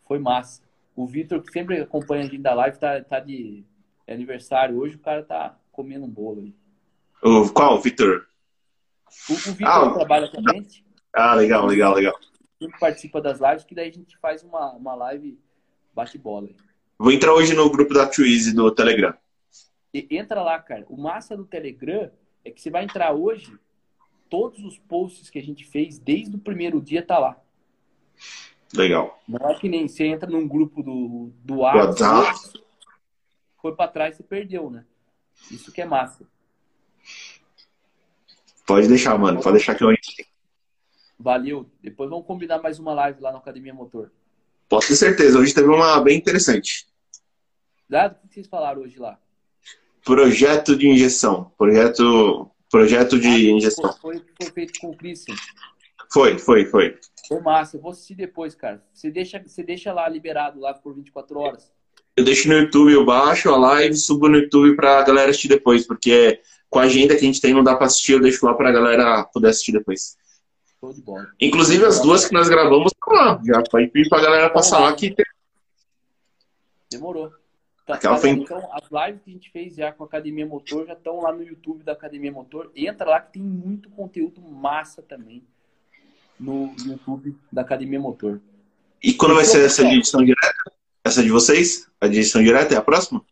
[0.07, 0.63] foi massa.
[0.95, 3.65] O Vitor, que sempre acompanha a gente da live, tá, tá de
[4.09, 6.55] aniversário hoje, o cara tá comendo um bolo aí.
[7.23, 8.27] O, qual, Vitor?
[9.29, 10.85] O, o Vitor ah, trabalha com a gente.
[11.13, 12.15] Ah, legal, legal, legal.
[12.59, 15.39] Sempre participa das lives, que daí a gente faz uma, uma live
[15.95, 16.49] bate-bola.
[16.99, 19.15] Vou entrar hoje no grupo da Twizy do Telegram.
[19.93, 20.85] E, entra lá, cara.
[20.89, 22.11] O massa do Telegram
[22.45, 23.59] é que você vai entrar hoje,
[24.29, 27.41] todos os posts que a gente fez desde o primeiro dia tá lá.
[28.75, 29.19] Legal.
[29.29, 32.39] Não é que nem você entra num grupo do, do WhatsApp,
[33.61, 34.85] foi para trás e perdeu, né?
[35.51, 36.27] Isso que é massa.
[38.67, 39.41] Pode deixar, mano.
[39.41, 40.27] Pode deixar que eu entre.
[41.19, 41.71] Valeu.
[41.81, 44.11] Depois vamos combinar mais uma live lá na Academia Motor.
[44.69, 45.39] Posso ter certeza.
[45.39, 46.87] Hoje teve uma bem interessante.
[47.89, 49.19] Dado, o que vocês falaram hoje lá?
[50.05, 51.53] Projeto de injeção.
[51.57, 53.93] Projeto, projeto de ah, injeção.
[54.01, 55.35] Foi, foi feito com o Christian.
[56.13, 56.99] Foi, foi, foi.
[57.29, 57.77] Foi massa.
[57.77, 58.85] Eu vou assistir depois, cara.
[58.93, 61.73] Você deixa, você deixa lá liberado lá por 24 horas.
[62.17, 65.87] Eu deixo no YouTube, eu baixo a live subo no YouTube pra galera assistir depois,
[65.87, 66.41] porque
[66.71, 68.73] com a agenda que a gente tem não dá pra assistir, eu deixo lá pra
[68.73, 70.17] galera poder assistir depois.
[70.95, 71.27] De bola.
[71.41, 73.41] Inclusive as duas que nós gravamos estão lá.
[73.45, 75.15] Já foi pedir pra galera passar lá que.
[76.91, 77.33] Demorou.
[77.85, 78.31] Tá, Aquela foi...
[78.31, 81.33] Então, as lives que a gente fez já com a Academia Motor já estão lá
[81.33, 82.71] no YouTube da Academia Motor.
[82.75, 85.43] Entra lá que tem muito conteúdo massa também
[86.39, 88.41] no YouTube da Academia Motor.
[89.03, 90.73] E quando vai ser essa edição direta?
[91.07, 91.89] Essa de vocês?
[92.01, 93.25] A edição direta é a próxima?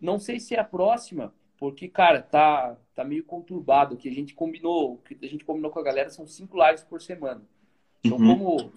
[0.00, 3.94] Não sei se é a próxima, porque, cara, tá, tá meio conturbado.
[3.94, 6.82] O que a gente combinou, que a gente combinou com a galera são cinco lives
[6.82, 7.42] por semana.
[8.02, 8.36] Então, uhum.
[8.36, 8.72] como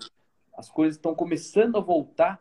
[0.56, 2.40] as coisas estão começando a voltar,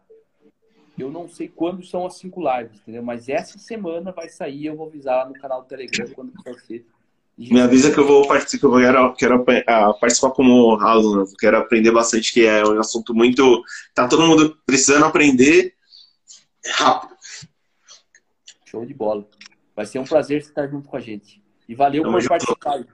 [0.99, 3.03] eu não sei quando são as cinco lives, entendeu?
[3.03, 6.53] Mas essa semana vai sair, eu vou avisar lá no canal do Telegram quando vai
[6.59, 6.85] ser.
[7.37, 11.91] Me avisa que eu vou participar, eu quero, quero uh, participar como aluno, quero aprender
[11.91, 13.63] bastante, que é um assunto muito.
[13.93, 15.75] Tá todo mundo precisando aprender
[16.65, 17.17] rápido.
[18.65, 19.29] Show de bola.
[19.75, 21.43] Vai ser um prazer estar junto com a gente.
[21.69, 22.85] E valeu Tamo por participar.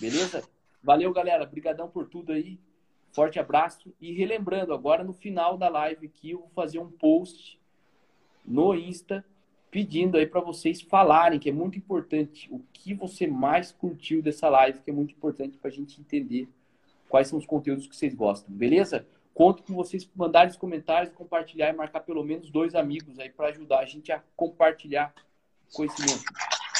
[0.00, 0.42] Beleza?
[0.82, 1.44] Valeu, galera.
[1.44, 2.58] Obrigadão por tudo aí.
[3.12, 3.94] Forte abraço.
[4.00, 7.60] E relembrando, agora no final da live aqui, eu vou fazer um post
[8.44, 9.24] no Insta
[9.70, 14.48] pedindo aí para vocês falarem, que é muito importante, o que você mais curtiu dessa
[14.48, 16.48] live, que é muito importante para a gente entender
[17.08, 19.06] quais são os conteúdos que vocês gostam, beleza?
[19.34, 23.48] Conto com vocês mandarem os comentários, compartilhar e marcar pelo menos dois amigos aí para
[23.48, 25.12] ajudar a gente a compartilhar
[25.74, 26.24] conhecimento.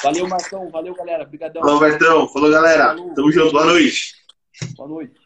[0.03, 0.71] Valeu, Marcão.
[0.71, 1.25] Valeu, galera.
[1.25, 1.63] Obrigadão.
[1.63, 2.29] Falou.
[2.29, 2.97] Falou, galera.
[2.97, 3.15] Falou.
[3.15, 3.53] Tamo junto.
[3.53, 4.15] Boa noite.
[4.75, 5.26] Boa noite.